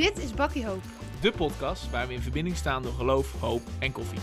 Dit 0.00 0.18
is 0.18 0.34
Bakkie 0.34 0.66
Hoop. 0.66 0.82
De 1.20 1.32
podcast 1.32 1.90
waar 1.90 2.06
we 2.06 2.12
in 2.14 2.20
verbinding 2.20 2.56
staan 2.56 2.82
door 2.82 2.92
geloof, 2.92 3.40
hoop 3.40 3.62
en 3.80 3.92
koffie. 3.92 4.18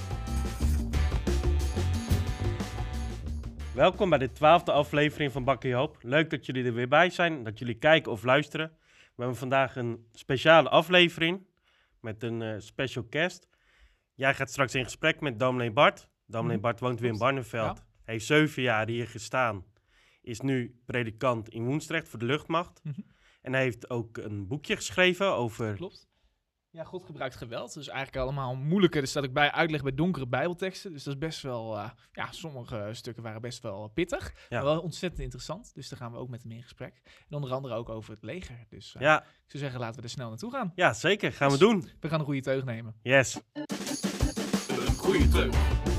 Welkom 3.74 4.10
bij 4.10 4.18
de 4.20 4.32
twaalfde 4.32 4.72
aflevering 4.72 5.32
van 5.32 5.44
Bakkie 5.44 5.74
Hoop. 5.74 5.98
Leuk 6.02 6.30
dat 6.30 6.46
jullie 6.46 6.66
er 6.66 6.74
weer 6.74 6.88
bij 6.88 7.10
zijn, 7.10 7.44
dat 7.44 7.60
jullie 7.60 7.78
kijken 7.78 8.12
of 8.12 8.24
luisteren. 8.24 8.68
We 8.88 9.14
hebben 9.24 9.36
vandaag 9.36 9.76
een 9.76 10.06
speciale 10.12 10.70
aflevering 10.70 11.48
met 12.02 12.24
een 12.24 12.42
eh, 12.42 12.56
special 12.58 13.06
guest. 13.10 13.48
Jij 14.14 14.34
gaat 14.34 14.52
straks 14.52 14.76
in 14.76 14.84
gesprek 14.84 15.22
met 15.22 15.40
dominee 15.40 15.72
Bart. 15.72 16.10
Dominee 16.26 16.56
Mhm. 16.58 16.66
Bart 16.66 16.80
woont 16.80 17.00
weer 17.00 17.12
in 17.12 17.18
Barneveld. 17.18 17.84
Heeft 18.04 18.26
zeven 18.26 18.62
jaar 18.62 18.88
hier 18.88 19.08
gestaan. 19.08 19.64
Is 20.22 20.40
nu 20.42 20.80
predikant 20.86 21.50
in 21.50 21.66
Woensdrecht 21.66 22.10
voor 22.10 22.20
de 22.20 22.26
luchtmacht. 22.26 22.80
Mhm. 22.84 23.02
En 23.48 23.54
hij 23.54 23.62
heeft 23.62 23.90
ook 23.90 24.18
een 24.18 24.48
boekje 24.48 24.76
geschreven 24.76 25.34
over... 25.34 25.74
Klopt. 25.76 26.08
Ja, 26.70 26.84
God 26.84 27.06
gebruikt 27.06 27.36
geweld. 27.36 27.74
Dus 27.74 27.88
eigenlijk 27.88 28.18
allemaal 28.24 28.56
moeilijker. 28.56 29.02
Er 29.02 29.08
staat 29.08 29.26
ook 29.26 29.34
bij 29.34 29.52
uitleg 29.52 29.82
bij 29.84 29.94
donkere 29.94 30.28
bijbelteksten. 30.28 30.92
Dus 30.94 31.04
dat 31.04 31.14
is 31.14 31.20
best 31.20 31.42
wel... 31.42 31.78
eh, 31.78 31.90
ja, 32.12 32.32
sommige 32.32 32.90
stukken 32.92 33.24
waren 33.24 33.42
best 33.42 33.62
wel 33.62 33.88
pittig. 33.88 34.34
Ja. 34.50 34.58
Maar 34.58 34.64
wel 34.64 34.80
ontzettend 34.82 35.22
interessant. 35.22 35.74
Dus 35.74 35.90
daar 35.90 36.00
gaan 36.00 36.12
we 36.12 36.18
ook 36.18 36.30
met 36.30 36.42
hem 36.44 36.52
in 36.52 36.64
gesprek. 36.64 37.02
En 37.30 37.36
onder 37.36 37.52
andere 37.52 37.74
ook 37.74 37.90
over 37.90 38.14
het 38.14 38.24
leger. 38.24 38.66
Dus 38.70 38.96
eh, 38.96 39.02
Ja, 39.02 39.22
ik 39.22 39.28
zou 39.48 39.64
zeggen, 39.64 39.80
laten 39.80 39.96
we 39.98 40.02
er 40.04 40.10
snel 40.10 40.30
naartoe 40.30 40.52
gaan. 40.52 40.72
ja, 40.76 40.94
zeker. 40.94 41.32
Gaan 41.34 41.52
we 41.52 41.58
Dus- 41.58 41.68
doen. 41.68 41.90
We 42.00 42.08
gaan 42.10 42.20
een 42.20 42.26
goede 42.26 42.42
teug 42.42 42.64
nemen. 42.64 42.96
Yes. 43.02 43.40
Een 44.70 44.96
goede 44.98 45.28
teug. 45.28 45.97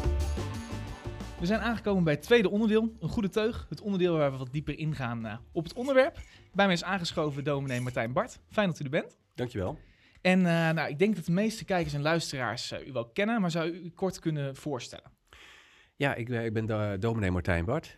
We 1.40 1.46
zijn 1.46 1.60
aangekomen 1.60 2.04
bij 2.04 2.12
het 2.12 2.22
tweede 2.22 2.50
onderdeel, 2.50 2.92
een 3.00 3.08
goede 3.08 3.28
teug. 3.28 3.66
Het 3.68 3.80
onderdeel 3.80 4.16
waar 4.16 4.30
we 4.32 4.36
wat 4.38 4.52
dieper 4.52 4.78
ingaan 4.78 5.26
eh, 5.26 5.36
op 5.52 5.64
het 5.64 5.72
onderwerp. 5.72 6.18
Bij 6.52 6.64
mij 6.64 6.74
is 6.74 6.84
aangeschoven 6.84 7.44
dominee 7.44 7.80
Martijn 7.80 8.12
Bart. 8.12 8.38
Fijn 8.50 8.68
dat 8.68 8.80
u 8.80 8.84
er 8.84 8.90
bent. 8.90 9.16
Dankjewel. 9.34 9.78
En 10.20 10.38
eh, 10.38 10.70
nou, 10.70 10.88
ik 10.88 10.98
denk 10.98 11.16
dat 11.16 11.24
de 11.24 11.32
meeste 11.32 11.64
kijkers 11.64 11.94
en 11.94 12.02
luisteraars 12.02 12.70
eh, 12.72 12.86
u 12.86 12.92
wel 12.92 13.08
kennen, 13.08 13.40
maar 13.40 13.50
zou 13.50 13.68
u 13.68 13.84
u 13.84 13.90
kort 13.90 14.18
kunnen 14.18 14.56
voorstellen? 14.56 15.10
Ja, 15.96 16.14
ik, 16.14 16.28
ben- 16.28 16.44
ik 16.44 16.52
ben 16.52 16.66
do- 16.66 16.98
dominee 16.98 17.30
Martijn 17.30 17.64
Bart. 17.64 17.94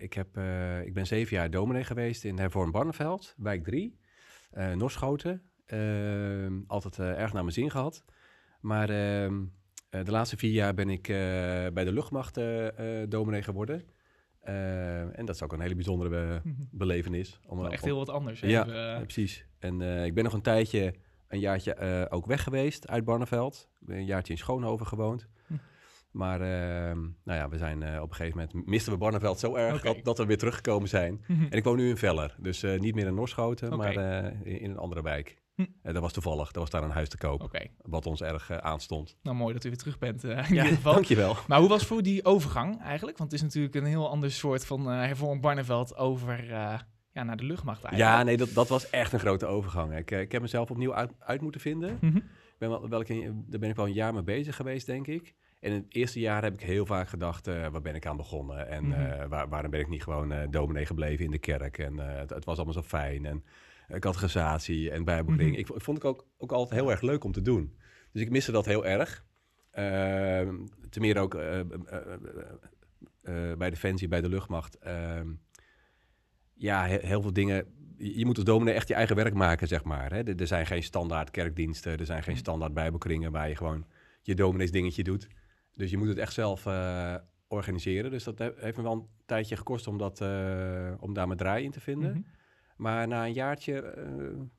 Ik, 0.00 0.12
heb, 0.12 0.36
ik 0.84 0.94
ben 0.94 1.06
zeven 1.06 1.36
jaar 1.36 1.50
dominee 1.50 1.84
geweest 1.84 2.24
in 2.24 2.38
Hervorm 2.38 2.70
Barneveld, 2.70 3.34
wijk 3.36 3.64
3, 3.64 3.98
eh 4.50 4.72
Norschoten. 4.72 5.42
Ehm, 5.66 6.60
altijd 6.66 6.98
erg 6.98 7.32
naar 7.32 7.42
mijn 7.42 7.54
zin 7.54 7.70
gehad. 7.70 8.04
Maar 8.60 8.88
eh, 9.90 10.04
de 10.04 10.10
laatste 10.10 10.36
vier 10.36 10.50
jaar 10.52 10.74
ben 10.74 10.90
ik 10.90 11.08
eh, 11.08 11.16
bij 11.72 11.84
de 11.84 11.92
luchtmacht 11.92 12.36
eh, 12.36 12.66
dominee 13.08 13.42
geworden. 13.42 13.82
En 15.12 15.24
dat 15.26 15.34
is 15.34 15.42
ook 15.42 15.52
een 15.52 15.60
hele 15.60 15.74
bijzondere 15.74 16.10
be- 16.10 16.40
belevenis. 16.70 17.40
Om, 17.46 17.58
Wel 17.58 17.70
echt 17.72 17.84
heel 17.84 17.96
wat 17.96 18.08
anders. 18.08 18.40
hè? 18.40 18.46
Ja, 18.48 18.66
Ja, 18.66 19.00
precies. 19.00 19.46
En 19.58 19.80
ik 20.04 20.14
ben 20.14 20.24
nog 20.24 20.32
een 20.32 20.42
tijdje, 20.42 20.94
een 21.28 21.40
jaartje 21.40 22.06
ook 22.10 22.26
weg 22.26 22.42
geweest 22.42 22.88
uit 22.88 23.04
Barneveld. 23.04 23.68
Ik 23.80 23.86
ben 23.86 23.96
een 23.96 24.04
jaartje 24.04 24.32
in 24.32 24.38
Schoonhoven 24.38 24.86
gewoond. 24.86 25.28
Hm. 25.46 25.54
Maar 26.10 26.40
ehm, 26.40 27.00
nou 27.00 27.38
ja, 27.38 27.48
we 27.48 27.56
zijn 27.58 28.00
op 28.00 28.08
een 28.10 28.14
gegeven 28.16 28.38
moment, 28.38 28.66
misten 28.66 28.92
we 28.92 28.98
Barneveld 28.98 29.38
zo 29.38 29.54
erg 29.54 29.82
dat, 29.82 29.96
dat 30.02 30.18
we 30.18 30.26
weer 30.26 30.38
teruggekomen 30.38 30.88
zijn. 30.88 31.24
Mhm. 31.26 31.42
En 31.42 31.56
ik 31.58 31.64
woon 31.64 31.76
nu 31.76 31.88
in 31.88 31.96
Veller, 31.96 32.36
dus 32.40 32.62
niet 32.62 32.94
meer 32.94 33.06
in 33.06 33.14
Norschoten, 33.14 33.76
maar 33.76 33.92
in, 34.44 34.60
in 34.60 34.70
een 34.70 34.78
andere 34.78 35.02
wijk. 35.02 35.36
Hm. 35.58 35.66
En 35.82 35.92
dat 35.92 36.02
was 36.02 36.12
toevallig, 36.12 36.46
dat 36.52 36.62
was 36.62 36.70
daar 36.70 36.82
een 36.82 36.90
huis 36.90 37.08
te 37.08 37.16
koop, 37.18 37.58
wat 37.82 38.06
ons 38.06 38.22
erg 38.22 38.50
eh, 38.50 38.56
aanstond. 38.56 39.16
nou 39.22 39.36
mooi 39.36 39.52
dat 39.54 39.64
u 39.64 39.68
weer 39.68 39.78
terug 39.78 39.98
bent 39.98 40.24
eh, 40.24 40.30
in 40.50 40.54
ieder 40.56 40.64
geval. 40.72 40.92
dankjewel. 40.92 41.36
Maar 41.46 41.58
hoe 41.60 41.68
was 41.68 41.86
voor 41.86 42.02
die 42.02 42.24
overgang 42.24 42.80
eigenlijk? 42.82 43.18
Want 43.18 43.30
het 43.30 43.40
is 43.40 43.46
natuurlijk 43.46 43.74
een 43.74 43.84
heel 43.84 44.08
ander 44.10 44.30
soort 44.32 44.66
van 44.66 44.80
uh, 44.92 44.98
hervormd 45.00 45.40
Barneveld 45.40 45.96
over 45.96 46.38
eh, 46.52 46.78
ja, 47.12 47.22
naar 47.22 47.36
de 47.36 47.44
luchtmacht 47.44 47.84
eigenlijk. 47.84 48.16
Ja, 48.16 48.22
nee, 48.22 48.36
dat, 48.36 48.50
dat 48.54 48.68
was 48.68 48.90
echt 48.90 49.12
een 49.12 49.18
grote 49.18 49.46
overgang. 49.46 49.96
Ik, 49.96 50.10
eh, 50.10 50.20
ik 50.20 50.32
heb 50.32 50.42
mezelf 50.42 50.70
opnieuw 50.70 50.94
uit, 50.94 51.12
uit 51.18 51.40
moeten 51.40 51.60
vinden. 51.60 51.98
Ik 52.02 52.24
ben 52.58 52.68
wel, 52.68 52.88
welke, 52.88 53.32
daar 53.46 53.60
ben 53.60 53.70
ik 53.70 53.76
wel 53.76 53.86
een 53.86 53.92
jaar 53.92 54.12
mee 54.14 54.22
bezig 54.22 54.56
geweest, 54.56 54.86
denk 54.86 55.06
ik. 55.06 55.34
En 55.60 55.70
in 55.72 55.76
het 55.76 55.94
eerste 55.94 56.20
jaar 56.20 56.42
heb 56.42 56.54
ik 56.54 56.60
heel 56.60 56.86
vaak 56.86 57.08
gedacht, 57.08 57.46
eh, 57.46 57.66
waar 57.66 57.80
ben 57.82 57.94
ik 57.94 58.06
aan 58.06 58.16
begonnen? 58.16 58.68
En 58.68 58.86
Mhm. 58.88 59.00
eh, 59.00 59.26
waar, 59.28 59.48
waarom 59.48 59.70
ben 59.70 59.80
ik 59.80 59.88
niet 59.88 60.02
gewoon 60.02 60.32
eh 60.32 60.46
dominee 60.50 60.86
gebleven 60.86 61.24
in 61.24 61.30
de 61.30 61.38
kerk? 61.38 61.78
En 61.78 61.98
eh, 62.10 62.18
het, 62.18 62.30
het 62.30 62.44
was 62.44 62.56
allemaal 62.56 62.74
zo 62.74 62.82
fijn. 62.82 63.26
En 63.26 63.44
catechisatie 63.98 64.90
en 64.90 65.04
bijbelkring. 65.04 65.50
Mhm. 65.50 65.58
ik, 65.60 65.68
ik 65.68 65.82
vond 65.82 65.96
het 65.96 66.06
ook, 66.06 66.26
ook 66.38 66.52
altijd 66.52 66.80
heel 66.80 66.90
erg 66.90 67.00
leuk 67.00 67.24
om 67.24 67.32
te 67.32 67.42
doen. 67.42 67.76
Dus 68.12 68.22
ik 68.22 68.30
miste 68.30 68.52
dat 68.52 68.64
heel 68.64 68.86
erg. 68.86 69.24
Ehm 69.70 70.56
ten 70.90 71.00
meer 71.02 71.18
ook 71.18 71.34
eh, 71.34 71.58
eh, 71.60 71.66
eh, 71.86 73.50
eh, 73.50 73.56
bij 73.58 73.70
Defensie, 73.70 74.08
bij 74.08 74.20
de 74.20 74.28
luchtmacht. 74.28 74.78
Ehm, 74.78 75.28
ja, 76.54 76.86
he- 76.86 77.06
heel 77.06 77.22
veel 77.22 77.32
dingen. 77.32 77.66
Je 77.96 78.26
moet 78.26 78.36
als 78.36 78.44
dominee 78.44 78.74
echt 78.74 78.88
je 78.88 78.94
eigen 78.94 79.16
werk 79.16 79.34
maken, 79.34 79.68
zeg 79.68 79.84
maar. 79.84 80.12
Hè. 80.12 80.22
Er, 80.22 80.40
er 80.40 80.46
zijn 80.46 80.66
geen 80.66 80.82
standaard 80.82 81.30
kerkdiensten, 81.30 81.98
er 81.98 82.06
zijn 82.06 82.22
geen 82.22 82.32
Mhm. 82.32 82.42
standaard 82.42 82.74
bijbelkringen 82.74 83.32
waar 83.32 83.48
je 83.48 83.56
gewoon 83.56 83.84
je 84.22 84.34
dominees 84.34 84.70
dingetje 84.70 85.02
doet. 85.02 85.28
Dus 85.74 85.90
je 85.90 85.96
moet 85.96 86.08
het 86.08 86.18
echt 86.18 86.32
zelf 86.32 86.66
eh, 86.66 87.14
organiseren. 87.48 88.10
Dus 88.10 88.24
dat 88.24 88.38
he- 88.38 88.52
heeft 88.56 88.76
me 88.76 88.82
wel 88.82 88.92
een 88.92 89.06
tijdje 89.26 89.56
gekost 89.56 89.86
om, 89.86 89.98
dat, 89.98 90.20
eh, 90.20 90.92
om 91.00 91.12
daar 91.14 91.26
mijn 91.26 91.38
draai 91.38 91.64
in 91.64 91.70
te 91.70 91.80
vinden. 91.80 92.10
Mhm. 92.10 92.20
Maar 92.78 93.08
na 93.08 93.24
een 93.26 93.32
jaartje 93.32 93.80
eh, 93.80 94.04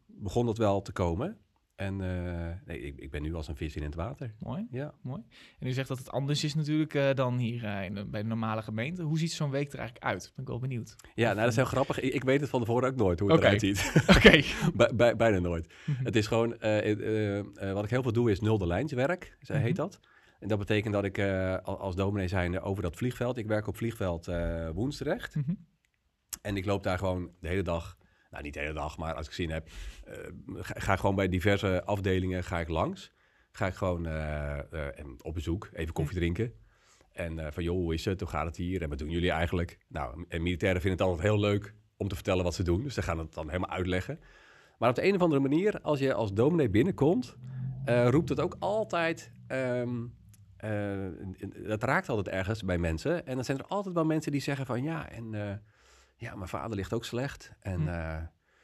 begon 0.06 0.46
dat 0.46 0.57
wel 0.57 0.81
te 0.81 0.91
komen. 0.91 1.38
En 1.75 2.02
eh, 2.02 2.47
nee, 2.66 2.80
ik, 2.81 2.97
ik 2.97 3.12
ben 3.12 3.22
nu 3.22 3.34
als 3.35 3.47
een 3.47 3.56
vis 3.56 3.75
in 3.75 3.84
het 3.84 3.96
water. 3.96 4.34
Mooi, 4.40 4.68
Ja. 4.72 4.94
mooi. 5.02 5.22
En 5.59 5.68
u 5.68 5.72
zegt 5.72 5.88
dat 5.88 5.97
het 5.97 6.12
anders 6.12 6.44
is 6.44 6.56
natuurlijk 6.56 6.94
eh, 6.94 7.13
dan 7.13 7.38
hier 7.38 7.84
in 7.84 7.94
de- 7.96 8.06
bij 8.06 8.22
de 8.22 8.28
normale 8.28 8.62
gemeente. 8.62 9.02
Hoe 9.03 9.18
ziet 9.19 9.31
zo'n 9.31 9.50
week 9.50 9.72
er 9.72 9.78
eigenlijk 9.79 10.06
uit? 10.08 10.31
Ben 10.35 10.44
ik 10.44 10.50
wel 10.50 10.59
benieuwd. 10.59 10.96
Ja, 11.16 11.25
nou, 11.28 11.40
dat 11.40 11.50
is 11.50 11.56
heel 11.56 11.66
grappig. 11.66 12.00
Ik, 12.00 12.13
ik 12.13 12.24
weet 12.24 12.41
het 12.41 12.50
van 12.50 12.59
tevoren 12.59 12.90
ook 12.90 12.96
nooit 12.96 13.19
hoe 13.19 13.29
het 13.29 13.38
Oké. 13.38 13.46
eruit 13.47 13.62
ziet. 13.62 13.91
Oké. 14.18 14.41
Bij- 14.75 14.96
bij- 14.96 15.16
bijna 15.16 15.40
nooit. 15.40 15.74
Mhm. 15.85 16.03
Het 16.06 16.16
is 16.16 16.28
gewoon, 16.28 16.50
wat 17.74 17.84
ik 17.84 17.90
heel 17.90 18.02
veel 18.03 18.12
doe 18.13 18.31
is 18.31 18.40
nulde 18.40 18.68
lijnswerk, 18.68 19.38
heet 19.40 19.62
Mhm. 19.63 19.74
dat. 19.74 20.00
En 20.40 20.47
dat 20.47 20.58
betekent 20.59 20.94
dat 20.94 21.03
ik 21.03 21.19
al- 21.63 21.79
als 21.79 21.96
dominee 21.96 22.28
zijnde 22.28 22.59
over 22.62 22.84
dat 22.84 22.96
vliegveld, 22.96 23.38
ik 23.38 23.47
werk 23.47 23.68
op 23.68 23.78
vliegveld 23.78 24.29
Woensdrecht. 24.74 25.35
Mhm. 25.35 25.53
En 26.41 26.58
ik 26.58 26.66
loop 26.66 26.84
daar 26.84 26.97
gewoon 26.97 27.31
de 27.40 27.47
hele 27.47 27.62
dag, 27.62 27.97
nou 28.29 28.44
niet 28.44 28.53
de 28.53 28.59
hele 28.59 28.73
dag, 28.73 28.97
maar 28.97 29.13
als 29.13 29.28
ik 29.28 29.34
zin 29.34 29.50
heb, 29.50 29.69
eh, 30.06 30.16
ga, 30.53 30.79
ga 30.79 30.95
gewoon 30.95 31.16
bij 31.16 31.29
diverse 31.29 31.84
afdelingen 31.84 32.44
ga 32.44 32.59
ik 32.59 32.67
langs. 32.67 33.12
Ga 33.51 33.67
ik 33.67 33.73
gewoon 33.73 34.06
eh, 34.06 34.59
eh, 34.59 35.00
en 35.00 35.16
op 35.22 35.34
bezoek, 35.34 35.69
even 35.73 35.94
koffie 35.94 36.17
drinken. 36.17 36.53
En 37.12 37.53
van 37.53 37.63
joh, 37.63 37.75
hoe 37.75 37.94
is 37.94 38.06
het, 38.06 38.19
hoe 38.19 38.29
gaat 38.29 38.45
het 38.45 38.56
hier 38.56 38.81
en 38.81 38.90
wat 38.90 38.97
doen 38.97 39.09
jullie 39.09 39.31
eigenlijk? 39.31 39.78
Nou, 39.88 40.25
en 40.29 40.44
militairen 40.44 40.81
vinden 40.81 41.00
het 41.00 41.07
altijd 41.07 41.28
heel 41.28 41.40
leuk 41.40 41.73
om 41.97 42.07
te 42.07 42.16
vertellen 42.16 42.44
wat 42.44 42.53
ze 42.53 42.63
doen. 42.63 42.84
Dus 42.84 42.94
ze 42.94 43.01
gaan 43.01 43.17
het 43.17 43.34
dan 43.34 43.47
helemaal 43.47 43.69
uitleggen. 43.69 44.19
Maar 44.78 44.90
op 44.90 44.96
de 44.96 45.03
een 45.03 45.16
of 45.16 45.22
andere 45.22 45.41
manier, 45.41 45.81
als 45.81 46.00
je 46.00 46.13
als 46.13 46.34
dominee 46.34 46.69
binnenkomt, 46.69 47.35
roept 47.85 48.29
het 48.29 48.40
ook 48.40 48.56
altijd... 48.59 49.31
eh, 50.57 51.07
dat 51.67 51.84
raakt 51.84 52.09
altijd 52.09 52.28
ergens 52.28 52.63
bij 52.63 52.78
mensen. 52.78 53.25
En 53.25 53.35
dan 53.35 53.46
zijn 53.46 53.57
er 53.57 53.66
altijd 53.66 53.96
wel 53.96 54.06
mensen 54.06 54.31
die 54.31 54.41
zeggen 54.41 54.66
van 54.66 54.84
ja, 54.84 55.09
en 55.09 55.61
ja, 56.19 56.35
mijn 56.35 56.50
vader 56.50 56.75
ligt 56.75 56.94
ook 56.94 57.06
slecht. 57.06 57.52
En 57.59 57.81
Hm. 57.81 57.88
eh, 57.88 58.18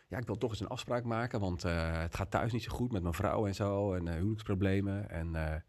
ja, 0.07 0.17
ik 0.17 0.25
wil 0.27 0.37
toch 0.37 0.49
eens 0.49 0.59
een 0.59 0.67
afspraak 0.67 1.03
maken, 1.03 1.39
want 1.39 1.63
eh, 1.63 2.01
het 2.01 2.15
gaat 2.15 2.31
thuis 2.31 2.51
niet 2.51 2.63
zo 2.63 2.71
goed 2.71 2.91
met 2.91 3.01
mijn 3.01 3.13
vrouw 3.13 3.47
en 3.47 3.55
zo. 3.55 3.93
En 3.93 4.07
eh, 4.07 4.13
huwelijksproblemen. 4.13 5.09
En, 5.09 5.63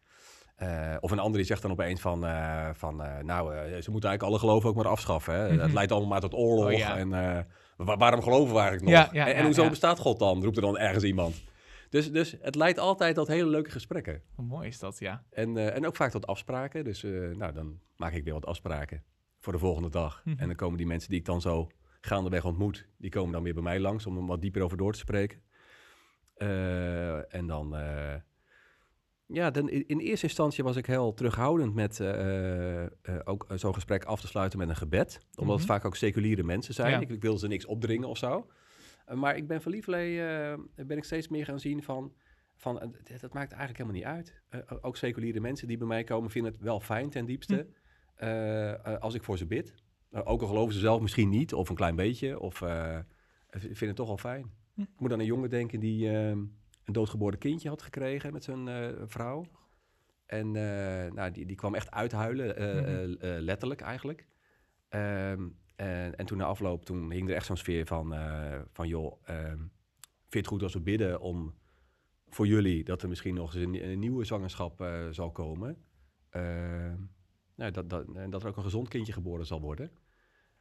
of 1.00 1.10
een 1.10 1.18
ander 1.18 1.36
die 1.36 1.46
zegt 1.46 1.62
dan 1.62 1.70
opeens 1.70 2.00
van, 2.00 2.26
eh, 2.26 2.68
van 2.72 3.02
eh, 3.02 3.18
nou, 3.22 3.52
ze 3.82 3.90
moeten 3.90 4.08
eigenlijk 4.10 4.22
alle 4.22 4.38
geloven 4.38 4.68
ook 4.68 4.76
maar 4.76 4.88
afschaffen. 4.88 5.34
Hè? 5.34 5.52
Mhm. 5.52 5.60
Het 5.62 5.72
leidt 5.72 5.90
allemaal 5.92 6.08
maar 6.10 6.20
tot 6.20 6.34
oorlog. 6.34 6.64
Oh, 6.72 6.72
ja. 6.78 6.96
En 6.96 7.08
wa- 7.76 7.96
waarom 7.96 8.22
geloven 8.22 8.54
we 8.54 8.60
eigenlijk 8.60 8.90
nog? 8.90 9.12
ja, 9.12 9.26
en 9.26 9.34
en 9.34 9.44
hoezo 9.44 9.68
bestaat 9.68 9.98
God 9.98 10.18
dan? 10.18 10.42
Roept 10.44 10.56
er 10.56 10.62
dan 10.62 10.78
ergens 10.78 11.04
iemand. 11.04 11.42
Dus, 11.90 12.12
dus 12.12 12.36
het 12.40 12.54
leidt 12.54 12.78
altijd 12.78 13.14
tot 13.14 13.28
hele 13.28 13.48
leuke 13.50 13.70
gesprekken. 13.70 14.22
Hoe 14.34 14.44
mooi 14.46 14.68
is 14.68 14.78
dat, 14.78 14.98
ja. 14.98 15.24
En, 15.30 15.72
en 15.74 15.86
ook 15.86 15.96
vaak 15.96 16.10
tot 16.10 16.26
afspraken. 16.26 16.84
Dus 16.84 17.02
nou, 17.32 17.52
dan 17.52 17.80
maak 17.96 18.12
ik 18.12 18.24
weer 18.24 18.32
wat 18.32 18.46
afspraken 18.46 19.04
voor 19.46 19.54
de 19.54 19.64
volgende 19.64 19.90
dag. 19.90 20.22
Mhm. 20.24 20.38
En 20.38 20.46
dan 20.46 20.56
komen 20.56 20.76
die 20.78 20.86
mensen 20.86 21.10
die 21.10 21.18
ik 21.18 21.24
dan 21.24 21.40
zo 21.40 21.70
gaandeweg 22.00 22.44
ontmoet, 22.44 22.86
die 22.98 23.10
komen 23.10 23.32
dan 23.32 23.42
weer 23.42 23.54
bij 23.54 23.62
mij 23.62 23.80
langs 23.80 24.06
om 24.06 24.16
er 24.16 24.26
wat 24.26 24.40
dieper 24.42 24.62
over 24.62 24.76
door 24.76 24.92
te 24.92 24.98
spreken. 24.98 25.40
Eh, 26.34 27.34
en 27.34 27.46
dan, 27.46 27.76
eh, 27.76 28.14
ja, 29.26 29.50
dan 29.50 29.68
in, 29.68 29.98
eerste 29.98 30.26
instantie 30.26 30.64
was 30.64 30.76
ik 30.76 30.86
heel 30.86 31.14
terughoudend 31.14 31.74
met 31.74 32.00
eh, 32.00 32.84
ook 33.24 33.46
zo'n 33.54 33.74
gesprek 33.74 34.04
af 34.04 34.20
te 34.20 34.26
sluiten 34.26 34.58
met 34.58 34.68
een 34.68 34.76
gebed. 34.76 35.18
Omdat 35.30 35.44
Mhm. 35.46 35.56
het 35.56 35.66
vaak 35.66 35.84
ook 35.84 35.96
seculiere 35.96 36.42
mensen 36.42 36.74
zijn. 36.74 36.90
Ja. 36.90 37.00
Ik, 37.00 37.10
ik 37.10 37.22
wil 37.22 37.38
ze 37.38 37.46
niks 37.48 37.64
opdringen 37.66 38.08
of 38.08 38.18
zo. 38.18 38.46
Maar 39.14 39.36
ik 39.36 39.46
ben 39.46 39.62
van 39.62 39.72
lieverlee, 39.72 40.22
eh, 40.26 40.58
ben 40.86 40.96
ik 40.96 41.04
steeds 41.04 41.28
meer 41.28 41.44
gaan 41.44 41.60
zien 41.60 41.82
van, 41.82 42.12
van 42.56 42.74
dat, 43.20 43.32
maakt 43.32 43.52
eigenlijk 43.52 43.76
helemaal 43.78 43.92
niet 43.92 44.04
uit. 44.04 44.42
Ook 44.80 44.96
seculiere 44.96 45.40
mensen 45.40 45.68
die 45.68 45.76
bij 45.78 45.86
mij 45.86 46.04
komen 46.04 46.30
vinden 46.30 46.52
het 46.52 46.60
wel 46.60 46.80
fijn 46.80 47.10
ten 47.10 47.24
diepste. 47.26 47.58
eh, 47.60 47.66
als 49.00 49.14
ik 49.14 49.22
voor 49.22 49.38
ze 49.38 49.46
bid. 49.46 49.74
Eh, 50.10 50.20
ook 50.24 50.40
al 50.40 50.46
geloven 50.48 50.74
ze 50.74 50.80
zelf 50.80 51.00
misschien 51.00 51.28
niet, 51.28 51.54
of 51.54 51.68
een 51.68 51.74
klein 51.76 51.96
beetje, 51.96 52.40
of 52.40 52.62
eh, 52.62 52.98
v- 53.50 53.60
vinden 53.60 53.86
het 53.86 53.96
toch 53.96 54.06
wel 54.06 54.18
fijn. 54.18 54.50
Hm. 54.74 54.80
Ik 54.80 54.88
moet 55.00 55.12
aan 55.12 55.20
een 55.20 55.26
jongen 55.26 55.50
denken 55.50 55.80
die 55.80 56.08
eh, 56.08 56.28
een 56.28 56.92
doodgeboren 56.92 57.38
kindje 57.38 57.68
had 57.68 57.82
gekregen 57.82 58.32
met 58.32 58.44
zijn 58.44 58.68
eh, 58.68 58.88
vrouw. 59.06 59.44
En 60.26 60.46
eh, 60.56 61.12
nou, 61.12 61.30
die, 61.30 61.46
die 61.46 61.56
kwam 61.56 61.74
echt 61.74 61.90
uithuilen, 61.90 62.56
eh, 62.56 62.78
eh, 62.78 63.02
eh, 63.36 63.42
letterlijk 63.42 63.80
eigenlijk. 63.80 64.26
Ehm, 64.88 65.48
en, 65.76 66.16
en 66.16 66.26
toen 66.26 66.38
na 66.38 66.44
afloop, 66.44 66.84
toen 66.84 67.10
hing 67.10 67.28
er 67.28 67.34
echt 67.34 67.46
zo'n 67.46 67.56
sfeer 67.56 67.86
van, 67.86 68.14
eh, 68.14 68.60
van 68.72 68.88
joh, 68.88 69.20
ehm, 69.24 69.56
vind 69.58 69.68
je 70.28 70.38
het 70.38 70.46
goed 70.46 70.62
als 70.62 70.74
we 70.74 70.80
bidden 70.80 71.20
om, 71.20 71.54
voor 72.28 72.46
jullie 72.46 72.84
dat 72.84 73.02
er 73.02 73.08
misschien 73.08 73.34
nog 73.34 73.54
eens 73.54 73.64
een, 73.64 73.88
een 73.88 73.98
nieuwe 73.98 74.24
zwangerschap 74.24 74.80
eh, 74.80 75.06
zal 75.10 75.30
komen. 75.32 75.76
Nou, 77.56 77.70
dat, 77.70 77.90
dat, 77.90 78.04
en 78.14 78.30
dat 78.30 78.42
er 78.42 78.48
ook 78.48 78.56
een 78.56 78.62
gezond 78.62 78.88
kindje 78.88 79.12
geboren 79.12 79.46
zal 79.46 79.60
worden. 79.60 79.90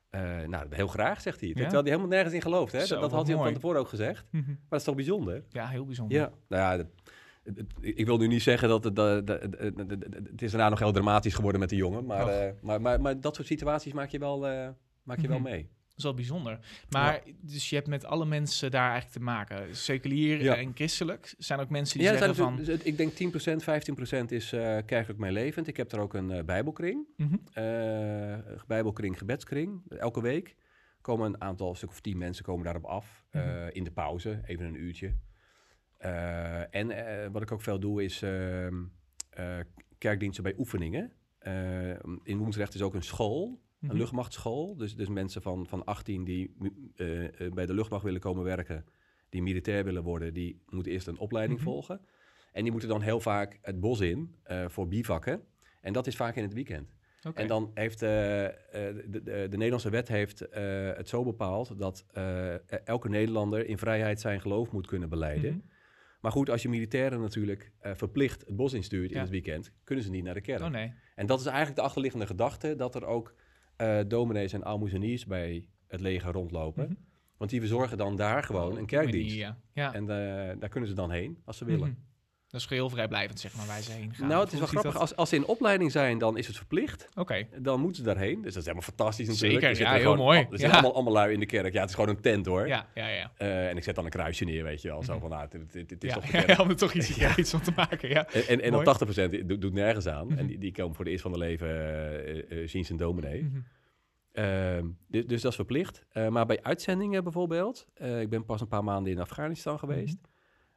Eh, 0.09 0.42
nou, 0.44 0.65
heel 0.69 0.88
graag, 0.88 1.21
zegt 1.21 1.39
hij. 1.39 1.50
Ja? 1.50 1.56
Terwijl 1.56 1.81
hij 1.81 1.89
helemaal 1.92 2.07
nergens 2.09 2.33
in 2.33 2.42
gelooft. 2.42 2.71
Hè? 2.71 2.86
Zo, 2.86 3.00
Dat, 3.00 3.12
had 3.12 3.27
hij 3.27 3.36
van 3.36 3.53
tevoren 3.53 3.80
ook 3.80 3.88
gezegd. 3.88 4.25
Mhm. 4.31 4.45
Maar 4.47 4.57
dat 4.69 4.80
is 4.80 4.86
toch 4.86 4.95
bijzonder? 4.95 5.44
Ja, 5.50 5.68
heel 5.68 5.86
bijzonder. 5.86 6.18
Ja, 6.18 6.31
nou 6.47 6.77
ja, 6.80 6.86
ik 7.81 8.06
wil 8.06 8.18
nu 8.18 8.27
niet 8.27 8.42
zeggen 8.42 8.69
dat 8.69 8.83
het, 8.83 8.95
dat- 8.95 9.27
het 9.27 10.42
is 10.42 10.51
daarna 10.51 10.69
nog 10.69 10.80
heel 10.80 10.92
dramatisch 10.92 11.33
geworden 11.33 11.59
met 11.59 11.69
de 11.69 11.75
jongen. 11.75 12.06
Maar, 12.06 12.27
eh, 12.27 12.51
maar, 12.62 12.81
maar, 12.81 13.01
maar 13.01 13.19
dat 13.21 13.36
soort 13.36 13.48
situaties 13.48 13.94
maak 13.94 14.09
je 14.09 14.19
wel, 14.19 14.48
eh, 14.48 14.69
maak 15.03 15.19
je 15.19 15.27
wel 15.27 15.39
Mhm. 15.39 15.50
mee. 15.50 15.69
Dat 15.95 16.03
is 16.03 16.03
wel 16.03 16.13
bijzonder. 16.13 16.59
Maar 16.89 17.21
dus 17.42 17.69
je 17.69 17.75
hebt 17.75 17.88
met 17.88 18.06
alle 18.06 18.25
mensen 18.25 18.71
daar 18.71 18.89
eigenlijk 18.92 19.12
te 19.12 19.24
maken. 19.24 19.75
Seculier 19.75 20.44
Ja. 20.44 20.56
en 20.56 20.71
christelijk. 20.75 21.33
Zijn 21.38 21.59
ook 21.59 21.69
mensen 21.69 21.97
die 22.00 22.07
Ja, 22.07 22.18
zeggen 22.18 22.36
van... 22.36 22.59
ik 22.83 22.97
denk 22.97 23.12
10%, 23.12 23.15
15% 24.24 24.25
is 24.27 24.53
eh 24.53 24.77
kerkelijk 24.86 25.19
meelevend. 25.19 25.68
Ik 25.68 25.77
heb 25.77 25.92
er 25.92 26.00
ook 26.00 26.13
een 26.13 26.31
eh, 26.31 26.44
bijbelkring. 26.44 27.06
Eh, 27.53 28.38
bijbelkring, 28.68 29.18
gebedskring. 29.18 29.81
Elke 29.97 30.21
week 30.21 30.56
komen 31.01 31.25
een 31.33 31.42
aantal, 31.42 31.69
een 31.69 31.75
stuk 31.75 31.89
of 31.89 32.01
tien 32.01 32.18
mensen 32.18 32.44
komen 32.45 32.63
daarop 32.63 32.86
af. 32.86 33.24
Mhm. 33.31 33.69
in 33.71 33.83
de 33.83 33.91
pauze, 33.91 34.41
even 34.45 34.65
een 34.65 34.75
uurtje. 34.81 35.13
En 36.71 36.88
wat 37.31 37.41
ik 37.41 37.51
ook 37.51 37.62
veel 37.62 37.80
doe 37.80 38.03
is 38.03 38.21
ehm, 38.21 38.83
eh, 39.30 39.57
kerkdiensten 39.98 40.44
bij 40.44 40.53
oefeningen. 40.57 41.12
In 42.24 42.38
Woensrecht 42.38 42.74
is 42.74 42.81
ook 42.81 42.94
een 42.94 43.03
school, 43.03 43.62
Mhm. 43.85 43.93
een 43.93 43.99
luchtmachtschool. 44.01 44.75
Dus, 44.77 44.95
dus 44.95 45.07
mensen 45.07 45.41
van, 45.41 45.67
van 45.67 45.85
18 45.85 46.23
die 46.23 46.55
eh, 46.95 47.23
eh, 47.45 47.53
bij 47.53 47.65
de 47.65 47.73
luchtmacht 47.73 48.03
willen 48.03 48.19
komen 48.21 48.43
werken, 48.43 48.85
die 49.29 49.41
militair 49.41 49.83
willen 49.83 50.03
worden, 50.03 50.33
die 50.33 50.61
moeten 50.69 50.91
eerst 50.91 51.07
een 51.07 51.17
opleiding 51.17 51.59
Mhm. 51.59 51.67
volgen. 51.69 51.99
En 52.51 52.61
die 52.63 52.71
moeten 52.71 52.89
dan 52.89 53.01
heel 53.01 53.19
vaak 53.19 53.59
het 53.61 53.79
bos 53.79 53.99
in 53.99 54.35
eh, 54.43 54.65
voor 54.67 54.87
bivakken. 54.87 55.41
En 55.81 55.93
dat 55.93 56.07
is 56.07 56.15
vaak 56.15 56.35
in 56.35 56.43
het 56.43 56.53
weekend. 56.53 56.93
En 57.33 57.47
dan 57.47 57.71
heeft 57.73 57.99
de, 57.99 58.53
de, 59.09 59.21
de 59.23 59.47
Nederlandse 59.49 59.89
wet 59.89 60.07
heeft, 60.07 60.39
het 60.95 61.09
zo 61.09 61.23
bepaald 61.23 61.79
dat 61.79 62.05
eh, 62.13 62.53
elke 62.88 63.09
Nederlander 63.09 63.67
in 63.67 63.77
vrijheid 63.77 64.19
zijn 64.19 64.41
geloof 64.41 64.71
moet 64.71 64.88
kunnen 64.88 65.09
beleiden. 65.09 65.51
Mhm. 65.51 65.59
Maar 66.21 66.31
goed, 66.31 66.49
als 66.49 66.61
je 66.61 66.69
militairen 66.69 67.21
natuurlijk 67.21 67.71
verplicht 67.81 68.45
het 68.45 68.55
bos 68.55 68.73
instuurt 68.73 69.09
in 69.09 69.15
Ja. 69.15 69.21
het 69.21 69.29
weekend, 69.29 69.71
kunnen 69.83 70.03
ze 70.03 70.09
niet 70.09 70.23
naar 70.23 70.33
de 70.33 70.41
kerk. 70.41 70.61
Oh 70.61 70.67
nee. 70.69 70.93
En 71.15 71.25
dat 71.25 71.39
is 71.39 71.45
eigenlijk 71.45 71.75
de 71.75 71.81
achterliggende 71.81 72.25
gedachte, 72.25 72.75
dat 72.75 72.95
er 72.95 73.05
ook 73.05 73.33
eh 73.75 74.00
dominees 74.07 74.54
en 74.54 74.66
aalmoezeniers 74.66 75.25
bij 75.25 75.68
het 75.88 76.01
leger 76.01 76.31
rondlopen. 76.31 76.83
Mhm. 76.83 76.94
Want 77.38 77.50
die 77.51 77.60
verzorgen 77.60 77.98
dan 77.98 78.16
daar 78.16 78.44
gewoon 78.44 78.66
een 78.66 78.72
manier, 78.72 78.88
kerkdienst. 78.88 79.36
Ja. 79.36 79.57
ja. 79.74 79.94
En 79.94 80.01
eh, 80.01 80.60
daar 80.60 80.69
kunnen 80.69 80.89
ze 80.89 80.95
dan 80.95 81.12
heen, 81.12 81.38
als 81.45 81.57
ze 81.57 81.66
willen. 81.66 81.89
Mhm. 81.89 81.98
Dat 82.55 82.63
is 82.63 82.69
geheel 82.69 82.89
vrijblijvend, 82.89 83.39
zeg 83.39 83.55
maar, 83.55 83.65
waar 83.65 83.81
ze 83.81 83.91
heen 83.91 84.13
gaan. 84.13 84.27
Nou, 84.27 84.43
het 84.43 84.53
is 84.53 84.59
wel 84.59 84.67
grappig. 84.67 84.91
dat? 84.91 85.01
Als, 85.01 85.15
als 85.15 85.29
ze 85.29 85.35
in 85.35 85.45
opleiding 85.45 85.91
zijn, 85.91 86.17
dan 86.17 86.37
is 86.37 86.47
het 86.47 86.55
verplicht. 86.57 87.09
Oké. 87.15 87.47
Dan 87.57 87.79
moeten 87.79 87.97
ze 87.97 88.03
daarheen. 88.03 88.35
Dus 88.35 88.43
dat 88.53 88.55
is 88.55 88.69
helemaal 88.69 88.81
fantastisch 88.81 89.27
natuurlijk. 89.27 89.61
Zeker, 89.63 89.79
Er 89.79 89.81
ja, 89.85 89.91
heel 89.91 90.01
gewoon- 90.01 90.17
mooi. 90.25 90.37
Er 90.39 90.45
zitten 90.49 90.67
Ja. 90.67 90.73
allemaal, 90.73 90.93
allemaal 90.93 91.13
lui 91.13 91.33
in 91.33 91.39
de 91.39 91.45
kerk. 91.45 91.73
Ja, 91.73 91.79
het 91.79 91.89
is 91.89 91.95
gewoon 91.95 92.09
een 92.09 92.21
tent 92.21 92.45
hoor. 92.45 92.67
Ja, 92.67 92.87
ja, 92.93 93.07
ja. 93.07 93.31
Eh, 93.37 93.69
en 93.69 93.77
ik 93.77 93.83
zet 93.83 93.95
dan 93.95 94.03
een 94.05 94.09
kruisje 94.09 94.45
neer, 94.45 94.63
weet 94.63 94.81
je 94.81 94.87
wel. 94.87 95.03
Zo 95.03 95.11
Mhm. 95.11 95.21
van, 95.21 95.29
nou, 95.29 95.41
het, 95.41 95.53
het- 95.53 95.89
het- 95.89 96.03
is 96.03 96.09
ja, 96.09 96.15
toch 96.15 96.25
de 96.31 96.43
ja, 96.47 96.55
om 96.61 96.69
er 96.69 96.75
toch 96.75 96.93
iets, 96.93 97.15
Ja. 97.25 97.37
iets 97.37 97.49
van 97.49 97.61
te 97.61 97.71
maken, 97.75 98.09
ja. 98.09 98.27
En, 98.27 98.47
en, 98.47 98.61
en 98.61 98.71
dan 98.71 98.83
80% 98.83 99.47
doet, 99.47 99.61
doet 99.61 99.73
nergens 99.73 100.07
aan. 100.07 100.27
Mhm. 100.27 100.37
En 100.37 100.47
die, 100.47 100.57
die 100.57 100.71
komen 100.71 100.95
voor 100.95 101.05
de 101.05 101.11
eerst 101.11 101.21
van 101.23 101.31
hun 101.31 101.39
leven 101.39 101.67
eh, 101.67 102.61
eh, 102.61 102.67
zien 102.67 102.85
ze 102.85 102.91
een 102.91 102.97
dominee. 102.97 103.43
Mhm. 103.43 103.59
Ehm, 104.31 104.85
dus, 105.07 105.25
dus 105.25 105.41
dat 105.41 105.49
is 105.51 105.55
verplicht. 105.57 106.05
Maar 106.29 106.45
bij 106.45 106.59
uitzendingen 106.63 107.23
bijvoorbeeld, 107.23 107.87
ik 108.19 108.29
ben 108.29 108.45
pas 108.45 108.61
een 108.61 108.67
paar 108.67 108.83
maanden 108.83 109.11
in 109.11 109.19
Afghanistan 109.19 109.79
geweest, 109.79 110.17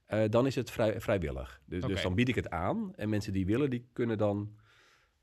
eh, 0.09 0.23
dan 0.31 0.47
is 0.47 0.55
het 0.55 0.71
vrij, 0.71 1.01
vrijwillig. 1.01 1.61
Dus, 1.65 1.85
dus 1.85 2.03
dan 2.03 2.15
bied 2.15 2.29
ik 2.29 2.35
het 2.35 2.51
aan 2.51 2.95
en 2.95 3.09
mensen 3.09 3.33
die 3.33 3.47
willen, 3.47 3.71
die 3.71 3.89
kunnen 3.93 4.19
dan 4.19 4.57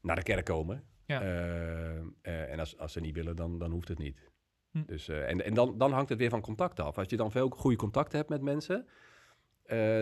naar 0.02 0.16
de 0.16 0.24
kerk 0.24 0.46
komen. 0.46 0.84
Ja. 1.06 1.22
Eh, 1.22 1.98
eh, 2.22 2.52
en 2.52 2.60
als, 2.60 2.78
als 2.78 2.94
ze 2.94 3.00
niet 3.00 3.16
willen, 3.16 3.36
dan, 3.36 3.60
dan 3.60 3.72
hoeft 3.72 3.88
het 3.88 3.98
niet. 3.98 4.30
Hm. 4.72 4.84
Dus, 4.86 5.08
en 5.08 5.46
en 5.46 5.54
dan, 5.54 5.78
dan 5.78 5.92
hangt 5.92 6.10
het 6.10 6.20
weer 6.20 6.30
van 6.30 6.42
contact 6.42 6.80
af. 6.80 6.98
Als 6.98 7.10
je 7.10 7.18
dan 7.18 7.32
veel 7.32 7.50
goede 7.50 7.78
contacten 7.78 8.18
hebt 8.18 8.30
met 8.30 8.42
mensen, 8.42 8.88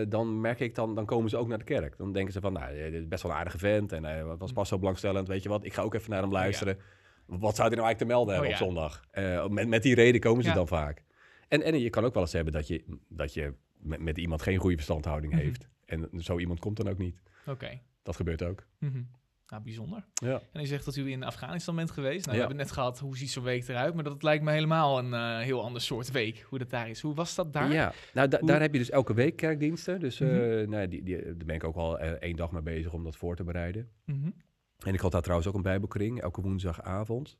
dan 0.08 0.40
merk 0.40 0.60
ik 0.60 0.74
dan, 0.74 0.94
dan 0.94 1.06
komen 1.06 1.30
ze 1.30 1.36
ook 1.36 1.48
naar 1.48 1.58
de 1.58 1.64
kerk. 1.64 1.96
Dan 1.96 2.12
denken 2.12 2.32
ze 2.32 2.40
van, 2.40 2.52
nou, 2.52 2.74
dit 2.74 2.92
is 2.92 3.08
best 3.08 3.22
wel 3.22 3.32
een 3.32 3.38
aardige 3.38 3.58
vent 3.58 3.92
en 3.92 4.04
hij 4.04 4.24
was 4.24 4.48
Hm. 4.48 4.54
pas 4.54 4.68
zo 4.68 4.78
belangstellend, 4.78 5.28
weet 5.28 5.42
je 5.42 5.48
wat, 5.48 5.64
ik 5.64 5.72
ga 5.74 5.82
ook 5.82 5.94
even 5.94 6.10
naar 6.10 6.22
hem 6.22 6.32
luisteren. 6.32 6.78
Wat 7.26 7.56
zou 7.56 7.68
hij 7.68 7.76
nou 7.76 7.86
eigenlijk 7.86 7.98
te 7.98 8.04
melden 8.04 8.34
Oh, 8.34 8.40
hebben 8.40 8.50
ja. 8.50 8.56
op 8.58 8.64
zondag? 8.64 9.04
Met, 9.50 9.68
met 9.68 9.82
die 9.82 9.94
reden 9.94 10.20
komen 10.20 10.44
ze 10.44 10.52
dan 10.52 10.68
vaak. 10.68 11.04
En, 11.48 11.62
en 11.62 11.80
je 11.80 11.90
kan 11.90 12.04
ook 12.04 12.14
wel 12.14 12.22
eens 12.22 12.32
hebben 12.32 12.52
dat 12.52 12.66
je, 12.66 12.98
dat 13.08 13.34
je 13.34 13.54
met, 13.84 14.00
met 14.00 14.18
iemand 14.18 14.42
geen 14.42 14.58
goede 14.58 14.74
verstandhouding 14.76 15.32
Mhm. 15.32 15.42
heeft. 15.42 15.68
En 15.84 16.08
zo 16.18 16.38
iemand 16.38 16.60
komt 16.60 16.76
dan 16.76 16.88
ook 16.88 16.98
niet. 16.98 17.16
Oké. 17.46 17.80
Dat 18.02 18.16
gebeurt 18.16 18.42
ook. 18.42 18.66
Mhm. 18.78 19.02
Nou, 19.46 19.62
bijzonder. 19.62 20.04
Ja. 20.14 20.40
En 20.52 20.60
je 20.60 20.66
zegt 20.66 20.84
dat 20.84 20.96
u 20.96 21.10
in 21.10 21.22
Afghanistan 21.22 21.76
bent 21.76 21.90
geweest. 21.90 22.26
Nou, 22.26 22.28
Ja. 22.38 22.42
we 22.42 22.46
hebben 22.48 22.56
net 22.56 22.70
gehad, 22.72 22.98
hoe 22.98 23.16
ziet 23.16 23.30
zo'n 23.30 23.42
week 23.44 23.68
eruit? 23.68 23.94
Maar 23.94 24.04
dat 24.04 24.22
lijkt 24.22 24.44
me 24.44 24.52
helemaal 24.52 24.98
een 24.98 25.14
eh, 25.14 25.38
heel 25.38 25.62
ander 25.64 25.80
soort 25.82 26.10
week, 26.10 26.40
hoe 26.48 26.58
dat 26.58 26.70
daar 26.70 26.88
is. 26.88 27.00
Hoe 27.00 27.14
was 27.14 27.34
dat 27.34 27.52
daar? 27.52 27.72
Ja, 27.72 27.92
nou 28.14 28.28
da- 28.28 28.38
Hoe- 28.38 28.48
daar 28.48 28.60
heb 28.60 28.72
je 28.72 28.78
dus 28.78 28.90
elke 28.90 29.14
week 29.14 29.36
kerkdiensten. 29.36 30.00
Dus 30.00 30.18
Mhm. 30.18 30.68
nou, 30.68 30.88
die, 30.88 31.02
die, 31.02 31.22
daar 31.22 31.46
ben 31.46 31.54
ik 31.54 31.64
ook 31.64 31.76
al 31.76 31.98
eh, 31.98 32.10
één 32.10 32.36
dag 32.36 32.50
mee 32.50 32.62
bezig 32.62 32.92
om 32.92 33.04
dat 33.04 33.16
voor 33.16 33.36
te 33.36 33.44
bereiden. 33.44 33.88
Mhm. 34.04 34.30
En 34.78 34.94
ik 34.94 35.00
had 35.00 35.12
daar 35.12 35.22
trouwens 35.22 35.48
ook 35.48 35.54
een 35.54 35.62
bijbelkring, 35.62 36.20
elke 36.20 36.40
woensdagavond. 36.40 37.38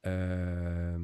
Ehm, 0.00 1.02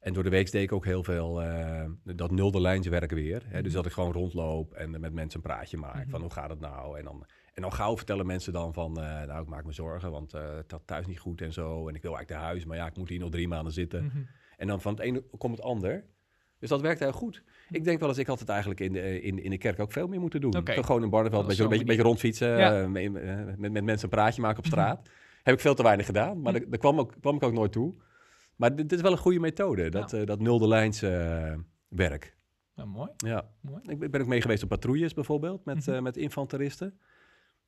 en 0.00 0.12
door 0.12 0.22
de 0.22 0.30
week 0.30 0.50
deed 0.50 0.62
ik 0.62 0.72
ook 0.72 0.84
heel 0.84 1.02
veel 1.04 1.42
eh, 1.42 1.84
dat 2.04 2.30
nulde 2.30 2.60
lijnswerk 2.60 3.10
weer. 3.10 3.42
Hè? 3.46 3.62
Dus 3.62 3.72
Mhm. 3.72 3.76
dat 3.82 3.86
ik 3.86 3.92
gewoon 3.92 4.12
rondloop 4.12 4.72
en 4.72 4.90
met 5.00 5.12
mensen 5.12 5.40
een 5.42 5.50
praatje 5.50 5.76
maak. 5.76 6.00
Mhm. 6.02 6.10
Van 6.10 6.20
hoe 6.20 6.30
gaat 6.30 6.50
het 6.50 6.60
nou? 6.60 6.98
En 6.98 7.04
dan, 7.04 7.26
en 7.54 7.62
dan 7.62 7.72
gauw 7.72 7.96
vertellen 7.96 8.26
mensen 8.26 8.52
dan 8.52 8.72
van, 8.72 9.00
eh, 9.00 9.22
nou 9.26 9.42
ik 9.42 9.48
maak 9.48 9.64
me 9.64 9.72
zorgen, 9.72 10.10
want 10.10 10.34
eh, 10.34 10.54
het 10.54 10.72
gaat 10.72 10.82
thuis 10.86 11.06
niet 11.06 11.18
goed 11.18 11.40
en 11.40 11.52
zo. 11.52 11.88
En 11.88 11.94
ik 11.94 12.02
wil 12.02 12.14
eigenlijk 12.14 12.30
naar 12.30 12.50
huis, 12.50 12.64
maar 12.64 12.76
ja, 12.76 12.86
ik 12.86 12.96
moet 12.96 13.08
hier 13.08 13.18
nog 13.18 13.30
drie 13.30 13.48
maanden 13.48 13.72
zitten. 13.72 14.04
Mhm. 14.04 14.18
En 14.56 14.66
dan 14.66 14.80
van 14.80 14.92
het 14.94 15.02
ene 15.02 15.24
komt 15.38 15.56
het 15.56 15.64
ander. 15.66 16.04
Dus 16.58 16.68
dat 16.68 16.80
werkt 16.80 17.00
heel 17.00 17.12
goed. 17.12 17.42
Ik 17.70 17.84
denk 17.84 18.00
wel 18.00 18.08
eens, 18.08 18.18
ik 18.18 18.26
had 18.26 18.38
het 18.38 18.48
eigenlijk 18.48 18.80
in 18.80 18.92
de, 18.92 19.20
in, 19.20 19.42
in 19.42 19.50
de 19.50 19.58
kerk 19.58 19.80
ook 19.80 19.92
veel 19.92 20.08
meer 20.08 20.20
moeten 20.20 20.40
doen. 20.40 20.54
Gewoon 20.64 21.02
in 21.02 21.10
Barneveld 21.10 21.46
beetje, 21.46 21.62
een 21.62 21.68
beetje, 21.68 21.84
beetje 21.84 22.02
rondfietsen, 22.02 22.58
Ja. 22.58 22.88
Met, 22.88 23.72
met, 23.72 23.84
mensen 23.84 24.04
een 24.04 24.08
praatje 24.16 24.40
maken 24.40 24.58
op 24.58 24.66
straat. 24.66 25.08
Heb 25.42 25.54
ik 25.54 25.60
veel 25.60 25.74
te 25.74 25.82
weinig 25.82 26.06
gedaan, 26.06 26.40
maar 26.40 26.52
daar, 26.52 26.68
daar 26.68 26.78
kwam, 26.78 26.98
ook, 26.98 27.14
kwam 27.20 27.36
ik 27.36 27.42
ook 27.42 27.52
nooit 27.52 27.72
toe. 27.72 27.94
Maar 28.60 28.76
dit, 28.76 28.88
dit 28.88 28.92
is 28.98 29.00
wel 29.04 29.12
een 29.12 29.18
goede 29.18 29.38
methode, 29.40 29.88
dat, 29.88 30.12
eh, 30.12 30.26
dat 30.26 30.40
nulde 30.40 30.68
lijns 30.68 31.02
eh, 31.02 31.54
werk. 31.88 32.36
Nou, 32.74 32.88
mooi. 32.88 33.10
Ja. 33.16 33.48
Mooi. 33.60 33.80
Ik 33.86 33.98
ben- 33.98 34.10
ben 34.10 34.20
ook 34.20 34.26
mee 34.26 34.40
geweest 34.40 34.62
op 34.62 34.68
patrouilles 34.68 35.14
bijvoorbeeld, 35.14 35.64
met, 35.64 35.76
Mhm. 35.86 35.90
eh, 35.96 36.00
met 36.02 36.16
infanteristen. 36.16 36.98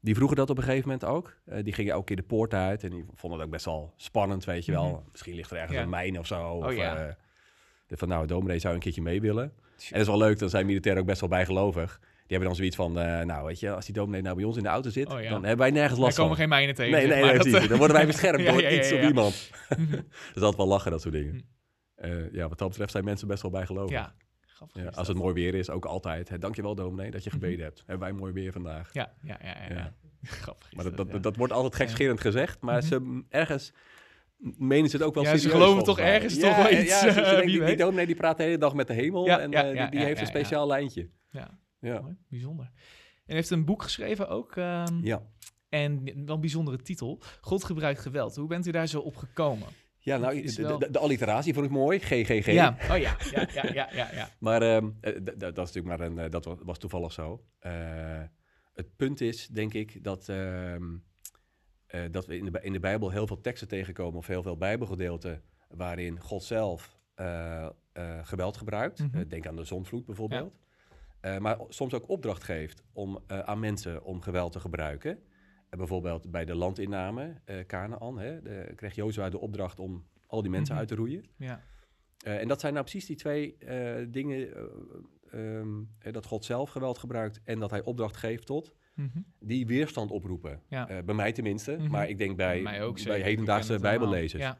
Die 0.01 0.15
vroegen 0.15 0.37
dat 0.37 0.51
op 0.51 0.57
een 0.57 0.63
gegeven 0.63 0.89
moment 0.89 1.05
ook. 1.05 1.37
Die 1.63 1.73
gingen 1.73 1.93
elke 1.93 2.05
keer 2.05 2.17
de 2.17 2.23
poort 2.23 2.55
uit 2.55 2.85
en 2.85 2.91
die 2.91 3.05
vonden 3.15 3.39
het 3.39 3.47
ook 3.47 3.53
best 3.53 3.65
wel 3.65 3.93
spannend, 3.97 4.45
weet 4.45 4.65
je 4.65 4.73
wel. 4.73 4.89
Mhm. 4.89 5.01
Misschien 5.11 5.35
ligt 5.35 5.51
er 5.51 5.57
ergens 5.57 5.77
Ja. 5.77 5.83
een 5.83 5.89
mijn 5.89 6.19
of 6.19 6.27
zo. 6.27 6.49
of, 6.49 6.75
ja. 6.75 7.17
van, 7.89 8.09
nou, 8.09 8.27
dominee 8.27 8.59
zou 8.59 8.75
een 8.75 8.81
keertje 8.81 9.03
mee 9.03 9.21
willen. 9.21 9.45
En 9.45 9.53
dat 9.91 10.01
is 10.01 10.07
wel 10.07 10.19
leuk, 10.19 10.39
dan 10.39 10.49
zijn 10.51 10.67
militairen 10.67 11.01
ook 11.03 11.09
best 11.09 11.21
wel 11.21 11.29
bijgelovig. 11.29 12.01
Die 12.27 12.37
hebben 12.41 12.47
dan 12.49 12.57
zoiets 12.57 12.77
van, 12.77 12.99
eh, 12.99 13.21
nou 13.27 13.47
weet 13.47 13.61
je, 13.61 13.71
als 13.75 13.85
die 13.85 13.95
dominee 13.95 14.23
nou 14.23 14.37
bij 14.37 14.45
ons 14.45 14.57
in 14.57 14.63
de 14.63 14.69
auto 14.69 14.91
zit, 14.91 15.13
Oh 15.13 15.23
ja. 15.23 15.31
dan 15.31 15.41
hebben 15.45 15.59
wij 15.59 15.71
nergens 15.71 15.99
Er 15.99 16.05
last 16.05 16.17
komen 16.17 16.31
van. 16.31 16.41
geen 16.41 16.49
mijnen 16.49 16.75
tegen. 16.75 16.93
nee, 16.93 17.07
nee, 17.07 17.23
nee, 17.25 17.39
Dat, 17.53 17.69
Dan 17.69 17.79
worden 17.79 17.97
wij 17.97 18.07
beschermd 18.07 18.41
Ja, 18.45 18.53
door 18.53 18.61
ja, 18.63 18.71
iets 18.71 18.93
of 18.93 19.03
iemand. 19.03 19.51
Dus 20.35 20.43
altijd 20.43 20.57
wel 20.57 20.67
lachen, 20.67 20.91
dat 20.91 21.01
soort 21.01 21.15
dingen. 21.15 21.33
Mhm. 21.35 21.43
Eh, 22.11 22.33
ja, 22.33 22.49
wat 22.49 22.59
dat 22.59 22.69
betreft 22.69 22.91
zijn 22.93 23.05
mensen 23.05 23.29
best 23.29 23.43
wel 23.43 23.51
bijgelovig. 23.51 23.91
ja, 23.91 24.15
grappig 24.47 24.83
Ja, 24.83 24.89
als 24.89 25.09
het 25.09 25.17
mooi 25.17 25.35
weer 25.35 25.55
is, 25.55 25.71
ook 25.71 25.85
altijd. 25.85 26.29
Hè, 26.29 26.39
dankjewel 26.39 26.75
dominee 26.75 27.11
dat 27.11 27.25
je 27.25 27.31
Mhm. 27.31 27.39
gebeden 27.39 27.65
hebt. 27.65 27.83
Hebben 27.87 28.09
wij 28.09 28.19
mooi 28.19 28.33
weer 28.33 28.53
vandaag. 28.53 28.91
Ja, 28.93 29.13
ja, 29.23 29.39
ja. 29.43 29.57
ja, 29.69 29.75
ja. 29.75 29.93
Grappig 30.23 30.73
Maar 30.75 30.85
dat, 30.85 30.97
dat, 30.97 31.07
ja. 31.13 31.19
dat 31.19 31.37
wordt 31.37 31.53
altijd 31.53 31.75
gekscherend 31.75 32.21
gezegd, 32.21 32.61
maar 32.61 32.79
Mhm. 32.79 32.87
ze 32.87 33.23
ergens 33.29 33.73
menen 34.59 34.91
ze 34.91 34.97
het 34.97 35.05
ook 35.07 35.15
wel 35.15 35.23
Ja, 35.25 35.37
ze 35.37 35.49
geloven 35.51 35.85
toch 35.85 35.97
mij. 35.97 36.15
ergens 36.15 36.39
toch 36.39 36.57
wel 36.57 36.71
iets, 36.71 37.01
Ja, 37.03 37.07
eh, 37.41 37.67
die, 37.67 37.77
dominee 37.77 38.07
die 38.07 38.15
praat 38.17 38.37
de 38.37 38.43
hele 38.43 38.59
dag 38.59 38.75
met 38.75 38.87
de 38.87 38.93
hemel 38.93 39.25
Ja, 39.27 39.41
en 39.41 39.51
die, 39.51 39.89
die 39.91 40.01
heeft 40.05 40.21
een 40.21 40.27
speciaal 40.27 40.67
lijntje. 40.67 41.09
Ja, 41.31 41.59
Ja. 41.91 42.01
mooi, 42.01 42.17
bijzonder. 42.29 42.71
En 43.27 43.35
heeft 43.35 43.51
een 43.51 43.65
boek 43.65 43.83
geschreven 43.83 44.29
ook. 44.29 44.57
ehm, 44.57 45.05
Ja. 45.05 45.23
En 45.69 46.05
wel 46.27 46.35
een 46.35 46.41
bijzondere 46.41 46.77
titel. 46.77 47.23
God 47.41 47.65
gebruikt 47.65 48.01
geweld. 48.01 48.37
Hoe 48.37 48.49
bent 48.49 48.67
u 48.67 48.71
daar 48.71 48.87
zo 48.87 49.01
op 49.01 49.17
gekomen? 49.17 49.69
Ja, 49.99 50.17
nou, 50.17 50.43
de, 50.43 50.63
wel- 50.63 50.79
de, 50.79 50.91
de 50.91 50.99
alliteratie 50.99 51.55
vond 51.55 51.67
ik 51.67 51.73
mooi. 51.73 51.99
GGG. 51.99 52.47
Ja, 52.47 52.77
oh 52.91 52.99
ja, 52.99 53.17
ja, 53.31 53.49
ja, 53.55 53.73
ja, 53.73 53.89
ja. 53.93 54.09
ja. 54.13 54.29
Maar 54.39 54.63
ehm, 54.63 54.91
eh, 55.01 55.13
dat 55.25 55.59
is 55.59 55.73
natuurlijk 55.75 55.87
maar 55.87 56.01
een, 56.01 56.19
eh, 56.19 56.31
dat 56.31 56.45
wa- 56.45 56.57
was 56.65 56.79
toevallig 56.79 57.13
zo. 57.13 57.45
Eh, 57.59 58.23
het 58.75 58.97
punt 58.97 59.21
is, 59.21 59.47
denk 59.47 59.75
ik, 59.75 60.05
dat, 60.05 60.29
ehm, 60.29 60.83
eh, 61.87 62.01
dat 62.11 62.27
we 62.27 62.37
in 62.39 62.45
de, 62.45 62.59
in 62.63 62.73
de 62.73 62.81
Bijbel 62.81 63.11
heel 63.11 63.27
veel 63.27 63.41
teksten 63.41 63.69
tegenkomen, 63.69 64.19
of 64.19 64.27
heel 64.27 64.43
veel 64.43 64.57
Bijbelgedeelten, 64.57 65.43
waarin 65.69 66.21
God 66.21 66.43
zelf 66.45 67.01
geweld 68.23 68.57
gebruikt. 68.57 68.99
Mhm. 68.99 69.29
Denk 69.29 69.47
aan 69.47 69.57
de 69.57 69.65
zonvloed 69.65 70.07
bijvoorbeeld. 70.07 70.62
Eh, 71.23 71.39
maar 71.39 71.59
soms 71.69 71.95
ook 71.95 72.09
opdracht 72.09 72.43
geeft 72.45 72.83
om, 72.93 73.19
eh, 73.27 73.39
aan 73.39 73.61
mensen 73.61 74.05
om 74.05 74.21
geweld 74.21 74.53
te 74.53 74.61
gebruiken. 74.61 75.19
Eh, 75.69 75.79
bijvoorbeeld 75.79 76.31
bij 76.31 76.45
de 76.45 76.55
landinname, 76.55 77.41
eh 77.45 77.57
Canaan, 77.67 78.19
hè, 78.19 78.43
de, 78.43 78.73
kreeg 78.77 78.95
Jozua 78.95 79.29
de 79.31 79.39
opdracht 79.41 79.81
om 79.81 80.07
al 80.27 80.43
die 80.43 80.51
mensen 80.51 80.71
Mhm. 80.73 80.81
uit 80.81 80.89
te 80.89 80.95
roeien. 80.97 81.25
ja. 81.37 81.63
En 82.25 82.49
dat 82.49 82.61
zijn 82.61 82.73
nou 82.73 82.85
precies 82.85 83.07
die 83.07 83.17
twee 83.17 83.57
dingen 84.09 84.55
eh, 84.55 84.63
ehm, 85.59 85.69
eh, 85.99 86.13
dat 86.13 86.27
God 86.27 86.45
zelf 86.45 86.71
geweld 86.71 86.99
gebruikt 86.99 87.41
en 87.45 87.59
dat 87.59 87.71
hij 87.71 87.83
opdracht 87.83 88.17
geeft 88.17 88.47
tot, 88.47 88.75
Mhm. 88.95 89.19
die 89.41 89.67
weerstand 89.67 90.11
oproepen. 90.11 90.63
Ja. 90.69 91.03
Bij 91.05 91.15
mij 91.15 91.33
tenminste, 91.33 91.73
Mhm. 91.79 91.91
maar 91.91 92.09
ik 92.09 92.19
denk 92.19 92.37
bij, 92.37 92.83
ook 92.83 93.05
bij 93.05 93.21
hedendaagse 93.21 93.79
bijbellezers. 93.79 94.43
Ja. 94.43 94.59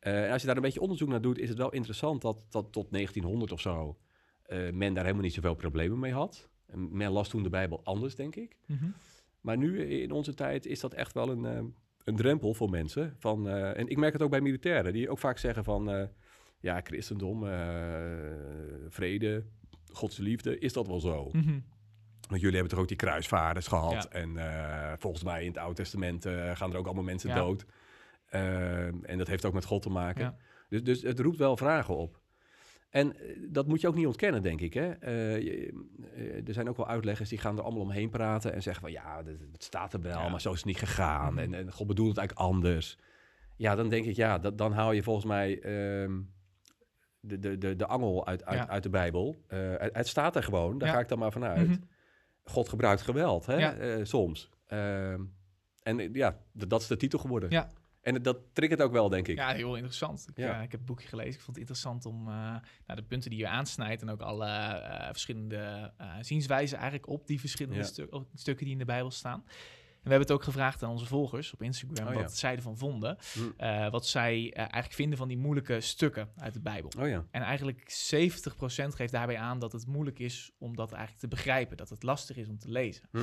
En 0.00 0.30
als 0.30 0.40
je 0.40 0.46
daar 0.46 0.56
een 0.56 0.62
beetje 0.62 0.80
onderzoek 0.80 1.08
naar 1.08 1.20
doet, 1.20 1.38
is 1.38 1.48
het 1.48 1.58
wel 1.58 1.72
interessant 1.72 2.22
dat, 2.22 2.46
dat 2.50 2.72
tot 2.72 2.90
1900 2.90 3.52
of 3.52 3.60
zo 3.60 3.96
men 4.72 4.94
daar 4.94 5.02
helemaal 5.04 5.24
niet 5.24 5.34
zoveel 5.34 5.54
problemen 5.54 5.98
mee 5.98 6.12
had. 6.12 6.48
En 6.66 6.96
men 6.96 7.10
las 7.10 7.28
toen 7.28 7.42
de 7.42 7.48
Bijbel 7.50 7.80
anders, 7.84 8.14
denk 8.14 8.36
ik. 8.36 8.56
Mhm. 8.66 8.84
Maar 9.40 9.56
nu 9.56 9.80
eh, 9.80 10.02
in 10.02 10.10
onze 10.10 10.34
tijd 10.34 10.66
is 10.66 10.80
dat 10.80 10.94
echt 10.94 11.12
wel 11.12 11.30
een, 11.30 11.44
eh, 11.44 11.62
een 12.04 12.16
drempel 12.16 12.54
voor 12.54 12.70
mensen. 12.70 13.14
Van, 13.18 13.48
eh, 13.48 13.78
en 13.78 13.88
ik 13.88 13.96
merk 13.96 14.12
het 14.12 14.22
ook 14.22 14.30
bij 14.30 14.40
militairen, 14.40 14.92
die 14.92 15.10
ook 15.10 15.18
vaak 15.18 15.38
zeggen 15.38 15.64
van... 15.64 15.90
eh, 15.90 16.04
ja, 16.62 16.80
christendom, 16.84 17.46
eh, 17.46 17.52
vrede, 18.88 19.44
Gods 19.92 20.16
liefde, 20.18 20.58
is 20.58 20.72
dat 20.72 20.86
wel 20.86 21.00
zo? 21.00 21.28
Mhm. 21.32 21.58
Want 22.28 22.40
jullie 22.40 22.56
hebben 22.56 22.68
toch 22.72 22.78
ook 22.78 22.88
die 22.88 22.96
kruisvaarders 22.96 23.66
gehad. 23.66 23.92
Ja. 23.92 24.08
En 24.08 24.36
eh, 24.36 24.92
volgens 24.98 25.22
mij 25.24 25.40
in 25.42 25.48
het 25.48 25.58
Oude 25.58 25.74
Testament 25.74 26.26
eh, 26.26 26.56
gaan 26.56 26.72
er 26.72 26.78
ook 26.78 26.84
allemaal 26.86 27.04
mensen 27.04 27.28
Ja. 27.30 27.34
dood. 27.36 27.66
Ehm, 28.28 29.04
en 29.04 29.18
dat 29.18 29.26
heeft 29.26 29.44
ook 29.44 29.52
met 29.52 29.64
God 29.64 29.82
te 29.82 29.90
maken. 29.90 30.22
Ja. 30.22 30.36
Dus, 30.68 30.82
dus 30.82 31.02
het 31.02 31.20
roept 31.20 31.38
wel 31.38 31.56
vragen 31.56 31.96
op. 31.96 32.19
En 32.90 33.16
eh, 33.18 33.36
dat 33.48 33.66
moet 33.66 33.80
je 33.80 33.88
ook 33.88 33.94
niet 33.94 34.06
ontkennen, 34.06 34.42
denk 34.42 34.60
ik. 34.60 34.74
Hè? 34.74 34.90
Eh, 34.90 35.40
je- 35.42 35.84
eh, 36.14 36.48
er 36.48 36.52
zijn 36.54 36.68
ook 36.68 36.76
wel 36.76 36.86
uitleggers 36.88 37.28
die 37.28 37.38
gaan 37.38 37.56
er 37.56 37.62
allemaal 37.62 37.82
omheen 37.82 38.10
praten 38.10 38.52
en 38.52 38.62
zeggen 38.62 38.82
van 38.82 38.92
ja, 38.92 39.22
het, 39.52 39.62
staat 39.64 39.92
er 39.92 40.00
wel, 40.00 40.18
Ja. 40.22 40.28
maar 40.28 40.40
zo 40.40 40.50
is 40.50 40.56
het 40.56 40.66
niet 40.66 40.78
gegaan. 40.78 41.32
Mhm. 41.34 41.42
En, 41.42 41.54
en 41.54 41.72
God 41.72 41.86
bedoelt 41.86 42.08
het 42.08 42.18
eigenlijk 42.18 42.48
anders. 42.48 42.98
Ja, 43.56 43.74
dan 43.74 43.88
denk 43.88 44.04
ik 44.06 44.16
ja, 44.16 44.38
dat, 44.38 44.58
dan 44.58 44.72
haal 44.72 44.92
je 44.92 45.02
volgens 45.02 45.26
mij 45.26 45.60
ehm, 45.60 46.20
de, 47.20 47.38
de, 47.38 47.58
de, 47.58 47.76
de 47.76 47.86
angel 47.86 48.26
uit, 48.26 48.44
uit, 48.44 48.58
Ja. 48.58 48.68
uit 48.68 48.82
de 48.82 48.90
Bijbel. 48.90 49.44
Het, 49.46 49.94
het 49.96 50.08
staat 50.08 50.36
er 50.36 50.42
gewoon, 50.42 50.78
daar 50.78 50.88
Ja. 50.88 50.94
ga 50.94 51.00
ik 51.00 51.08
dan 51.08 51.18
maar 51.18 51.32
vanuit. 51.32 51.68
Mhm. 51.68 51.76
God 52.44 52.68
gebruikt 52.68 53.02
geweld, 53.02 53.46
hè? 53.46 54.04
Soms. 54.04 54.50
Ehm, 54.66 55.20
en 55.82 56.12
ja, 56.12 56.38
dat 56.52 56.80
is 56.80 56.86
de 56.86 56.96
titel 56.96 57.18
geworden. 57.18 57.50
Ja. 57.50 57.70
En 58.02 58.22
dat 58.22 58.38
triggert 58.52 58.82
ook 58.82 58.92
wel, 58.92 59.08
denk 59.08 59.28
ik. 59.28 59.36
Ja, 59.36 59.52
heel 59.52 59.74
interessant. 59.74 60.26
Ik, 60.28 60.36
Ja. 60.36 60.56
eh, 60.56 60.62
ik 60.62 60.70
heb 60.70 60.80
het 60.80 60.84
boekje 60.88 61.08
gelezen. 61.08 61.32
Ik 61.32 61.40
vond 61.40 61.46
het 61.46 61.58
interessant 61.58 62.06
om 62.06 62.24
nou, 62.24 62.60
de 62.86 63.02
punten 63.02 63.30
die 63.30 63.38
je 63.38 63.48
aansnijdt 63.48 64.02
en 64.02 64.10
ook 64.10 64.20
alle 64.20 64.46
eh, 64.46 65.06
verschillende 65.06 65.92
zienswijzen 66.20 66.78
eigenlijk 66.78 67.08
op 67.08 67.26
die 67.26 67.40
verschillende 67.40 67.78
Ja. 67.78 67.84
stu- 67.86 68.08
stukken 68.34 68.64
die 68.64 68.72
in 68.74 68.78
de 68.80 68.84
Bijbel 68.84 69.10
staan. 69.10 69.42
En 69.44 70.06
we 70.06 70.12
hebben 70.12 70.28
het 70.28 70.36
ook 70.38 70.44
gevraagd 70.54 70.82
aan 70.82 70.90
onze 70.90 71.06
volgers 71.06 71.52
op 71.52 71.62
Instagram 71.62 72.06
Oh, 72.08 72.14
ja. 72.14 72.20
wat 72.20 72.36
zij 72.36 72.56
ervan 72.56 72.78
vonden. 72.78 73.18
Hm. 73.56 73.90
Wat 73.90 74.06
zij 74.06 74.52
eigenlijk 74.52 74.92
vinden 74.92 75.18
van 75.18 75.28
die 75.28 75.38
moeilijke 75.38 75.80
stukken 75.80 76.28
uit 76.36 76.52
de 76.52 76.60
Bijbel. 76.60 76.90
Oh 76.98 77.08
ja. 77.08 77.26
En 77.30 77.42
eigenlijk 77.42 77.90
70% 77.90 78.94
geeft 78.94 79.12
daarbij 79.12 79.38
aan 79.38 79.58
dat 79.58 79.72
het 79.72 79.86
moeilijk 79.86 80.18
is 80.18 80.50
om 80.58 80.76
dat 80.76 80.90
eigenlijk 80.92 81.20
te 81.20 81.28
begrijpen. 81.28 81.76
Dat 81.76 81.88
het 81.88 82.02
lastig 82.02 82.36
is 82.36 82.48
om 82.48 82.58
te 82.58 82.68
lezen. 82.70 83.08
Hm. 83.10 83.18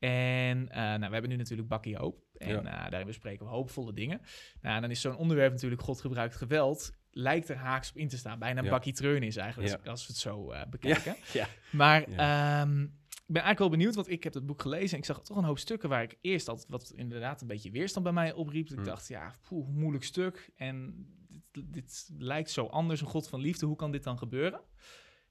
En 0.00 0.68
eh, 0.68 0.76
nou, 0.78 0.98
we 1.06 1.12
hebben 1.12 1.30
nu 1.30 1.36
natuurlijk 1.36 1.68
Bakkie 1.68 1.96
Hoop. 1.96 2.22
En 2.36 2.66
eh, 2.66 2.90
daarin 2.90 3.06
bespreken 3.06 3.44
we 3.46 3.52
hoopvolle 3.52 3.92
dingen. 3.92 4.20
Nou, 4.60 4.74
en 4.76 4.80
dan 4.82 4.90
is 4.90 5.00
zo'n 5.00 5.16
onderwerp 5.16 5.52
natuurlijk 5.52 5.82
God 5.82 6.00
gebruikt 6.00 6.36
geweld. 6.36 6.92
Lijkt 7.10 7.48
er 7.48 7.56
haaks 7.56 7.90
op 7.90 7.96
in 7.96 8.08
te 8.08 8.16
staan. 8.18 8.38
Bijna 8.38 8.62
Ja. 8.62 8.70
bakkie 8.70 8.92
treun 8.92 9.22
is 9.22 9.36
eigenlijk, 9.36 9.70
Ja. 9.70 9.76
als, 9.78 9.88
als 9.88 10.06
we 10.06 10.12
het 10.12 10.22
zo 10.22 10.50
eh, 10.50 10.62
bekijken. 10.70 11.16
ja. 11.32 11.46
Maar 11.70 12.02
ehm, 12.02 12.82
ik 12.82 13.36
ben 13.36 13.42
eigenlijk 13.42 13.58
wel 13.58 13.68
benieuwd, 13.68 13.94
want 13.94 14.08
ik 14.10 14.24
heb 14.24 14.34
het 14.34 14.46
boek 14.46 14.62
gelezen 14.62 14.90
en 14.92 14.98
ik 14.98 15.04
zag 15.04 15.22
toch 15.22 15.36
een 15.36 15.44
hoop 15.44 15.58
stukken 15.58 15.88
waar 15.88 16.02
ik 16.02 16.16
eerst 16.20 16.46
had, 16.46 16.66
wat 16.68 16.92
inderdaad 16.96 17.40
een 17.40 17.46
beetje 17.46 17.70
weerstand 17.70 18.04
bij 18.04 18.14
mij 18.14 18.32
opriep. 18.32 18.68
Dat 18.68 18.78
Ik 18.78 18.84
Hm. 18.84 18.90
dacht, 18.90 19.08
ja, 19.08 19.34
poeh, 19.48 19.68
moeilijk 19.68 20.04
stuk. 20.04 20.50
En 20.56 21.06
dit, 21.52 21.72
dit 21.72 22.10
lijkt 22.18 22.50
zo 22.50 22.66
anders, 22.66 23.00
een 23.00 23.06
God 23.06 23.28
van 23.28 23.40
liefde. 23.40 23.66
Hoe 23.66 23.76
kan 23.76 23.90
dit 23.90 24.02
dan 24.04 24.18
gebeuren? 24.18 24.60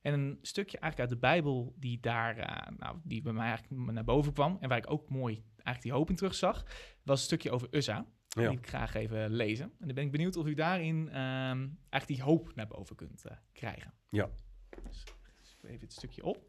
En 0.02 0.14
een 0.14 0.40
stukje 0.42 0.78
eigenlijk 0.80 1.12
uit 1.12 1.22
de 1.22 1.28
Bijbel 1.28 1.74
die 1.78 2.00
daar, 2.00 2.38
eh, 2.38 2.78
nou, 2.78 3.00
die 3.04 3.22
bij 3.22 3.34
mij 3.34 3.48
eigenlijk 3.48 3.92
naar 3.92 4.04
boven 4.04 4.34
kwam 4.34 4.58
en 4.62 4.70
waar 4.70 4.78
ik 4.78 4.90
ook 4.92 5.10
mooi 5.10 5.34
eigenlijk 5.50 5.82
die 5.82 5.92
hoop 5.92 6.10
in 6.10 6.16
terug 6.16 6.36
zag, 6.36 6.64
was 7.04 7.20
een 7.20 7.26
stukje 7.26 7.52
over 7.52 7.68
Uzza. 7.72 8.06
Ja. 8.30 8.50
Die 8.50 8.58
ik 8.58 8.68
graag 8.68 8.94
even 8.94 9.30
lezen. 9.32 9.66
En 9.80 9.86
dan 9.86 9.96
ben 9.96 10.04
ik 10.06 10.12
benieuwd 10.12 10.36
of 10.36 10.46
u 10.48 10.54
daarin 10.54 11.08
ehm, 11.10 11.68
eigenlijk 11.90 12.08
die 12.08 12.22
hoop 12.24 12.56
naar 12.56 12.68
boven 12.68 12.96
kunt 12.96 13.26
eh, 13.26 13.38
krijgen. 13.52 13.94
Ja. 14.10 14.30
Dus, 14.84 15.04
even 15.64 15.80
het 15.80 15.94
stukje 15.94 16.24
op. 16.24 16.48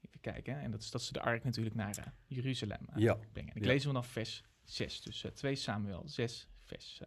Even 0.00 0.20
kijken. 0.20 0.60
En 0.60 0.70
dat 0.70 0.80
is 0.82 0.90
dat 0.90 1.02
ze 1.02 1.12
de 1.12 1.20
ark 1.20 1.44
natuurlijk 1.44 1.74
naar 1.76 1.98
eh, 1.98 2.04
Jeruzalem 2.26 2.80
Ja. 2.96 3.14
brengen. 3.32 3.50
En 3.50 3.56
ik 3.56 3.64
Ja. 3.64 3.68
lees 3.70 3.82
hem 3.84 3.92
vanaf 3.92 4.06
vers 4.08 4.42
6. 4.64 5.00
Dus 5.02 5.24
eh 5.24 5.30
2 5.30 5.54
Samuel 5.54 6.08
6, 6.08 6.48
vers 6.60 7.00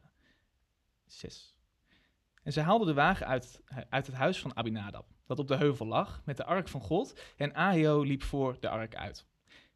6. 1.07 1.55
En 2.43 2.53
zij 2.53 2.63
haalden 2.63 2.87
de 2.87 2.93
wagen 2.93 3.27
uit, 3.27 3.61
uit 3.89 4.05
het 4.05 4.15
huis 4.15 4.39
van 4.39 4.55
Abinadab, 4.55 5.07
dat 5.25 5.39
op 5.39 5.47
de 5.47 5.55
heuvel 5.55 5.85
lag, 5.85 6.21
met 6.25 6.37
de 6.37 6.45
ark 6.45 6.67
van 6.67 6.81
God. 6.81 7.19
En 7.37 7.53
Ahio 7.53 8.01
liep 8.01 8.23
voor 8.23 8.57
de 8.59 8.69
ark 8.69 8.95
uit. 8.95 9.25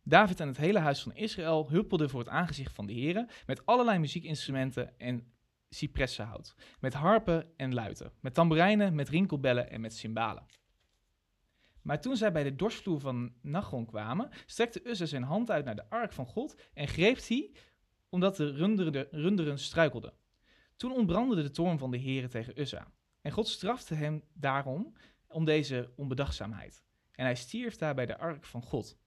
David 0.03 0.39
en 0.39 0.47
het 0.47 0.57
hele 0.57 0.79
huis 0.79 1.01
van 1.01 1.15
Israël 1.15 1.69
huppelden 1.69 2.09
voor 2.09 2.19
het 2.19 2.29
aangezicht 2.29 2.75
van 2.75 2.85
de 2.85 2.93
heren, 2.93 3.29
met 3.45 3.65
allerlei 3.65 3.99
muziekinstrumenten 3.99 4.99
en 4.99 5.33
cipressenhout, 5.69 6.55
met 6.79 6.93
harpen 6.93 7.51
en 7.57 7.73
luiten, 7.73 8.11
met 8.19 8.33
tamboerijnen, 8.33 8.95
met 8.95 9.09
rinkelbellen 9.09 9.69
en 9.69 9.81
met 9.81 9.93
cymbalen. 9.93 10.45
Maar 11.81 12.01
toen 12.01 12.17
zij 12.17 12.31
bij 12.31 12.43
de 12.43 12.55
dorsvloer 12.55 12.99
van 12.99 13.33
Nachon 13.41 13.85
kwamen, 13.85 14.29
strekte 14.45 14.89
Uzza 14.89 15.05
zijn 15.05 15.23
hand 15.23 15.51
uit 15.51 15.65
naar 15.65 15.75
de 15.75 15.89
ark 15.89 16.13
van 16.13 16.25
God 16.25 16.61
en 16.73 16.87
greep 16.87 17.25
die, 17.27 17.55
omdat 18.09 18.35
de 18.35 18.51
runderen, 18.51 19.07
runderen 19.11 19.59
struikelden. 19.59 20.13
Toen 20.81 20.93
ontbrandde 20.93 21.41
de 21.41 21.51
toorn 21.51 21.77
van 21.77 21.91
de 21.91 21.99
Heere 21.99 22.27
tegen 22.27 22.59
Uzza. 22.59 22.87
En 23.21 23.31
God 23.31 23.47
strafte 23.47 23.93
hem 23.93 24.23
daarom 24.33 24.93
om 25.27 25.45
deze 25.45 25.89
onbedachtzaamheid. 25.95 26.83
En 27.11 27.25
hij 27.25 27.35
stierf 27.35 27.75
daar 27.75 27.95
bij 27.95 28.05
de 28.05 28.17
ark 28.17 28.45
van 28.45 28.63
God. 28.63 28.97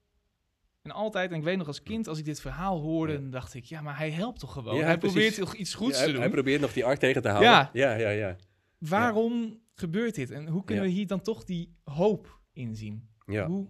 En 0.81 0.91
altijd, 0.91 1.31
en 1.31 1.37
ik 1.37 1.43
weet 1.43 1.57
nog 1.57 1.67
als 1.67 1.83
kind, 1.83 2.07
als 2.07 2.19
ik 2.19 2.25
dit 2.25 2.41
verhaal 2.41 2.79
hoorde, 2.79 3.13
dan 3.13 3.29
dacht 3.29 3.53
ik, 3.53 3.65
ja, 3.65 3.81
maar 3.81 3.97
hij 3.97 4.11
helpt 4.11 4.39
toch 4.39 4.53
gewoon. 4.53 4.77
Ja, 4.77 4.85
hij 4.85 4.97
probeert 4.97 5.35
toch 5.35 5.55
iets 5.55 5.73
goeds 5.73 5.99
Ja, 5.99 6.05
te 6.05 6.11
doen. 6.11 6.21
hij 6.21 6.29
probeert 6.29 6.61
nog 6.61 6.73
die 6.73 6.85
ark 6.85 6.99
tegen 6.99 7.21
te 7.21 7.27
houden. 7.29 7.49
Ja. 7.51 7.69
ja, 7.73 7.95
ja. 7.95 8.09
ja. 8.09 8.35
Waarom 8.77 9.61
gebeurt 9.73 10.15
dit? 10.15 10.31
En 10.31 10.47
hoe 10.47 10.63
kunnen 10.63 10.83
we 10.83 10.89
hier 10.89 11.07
dan 11.07 11.21
toch 11.21 11.43
die 11.43 11.75
hoop 11.83 12.39
inzien? 12.53 13.09
ja. 13.25 13.47
Hoe, 13.47 13.67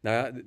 Nou 0.00 0.16
ja, 0.16 0.42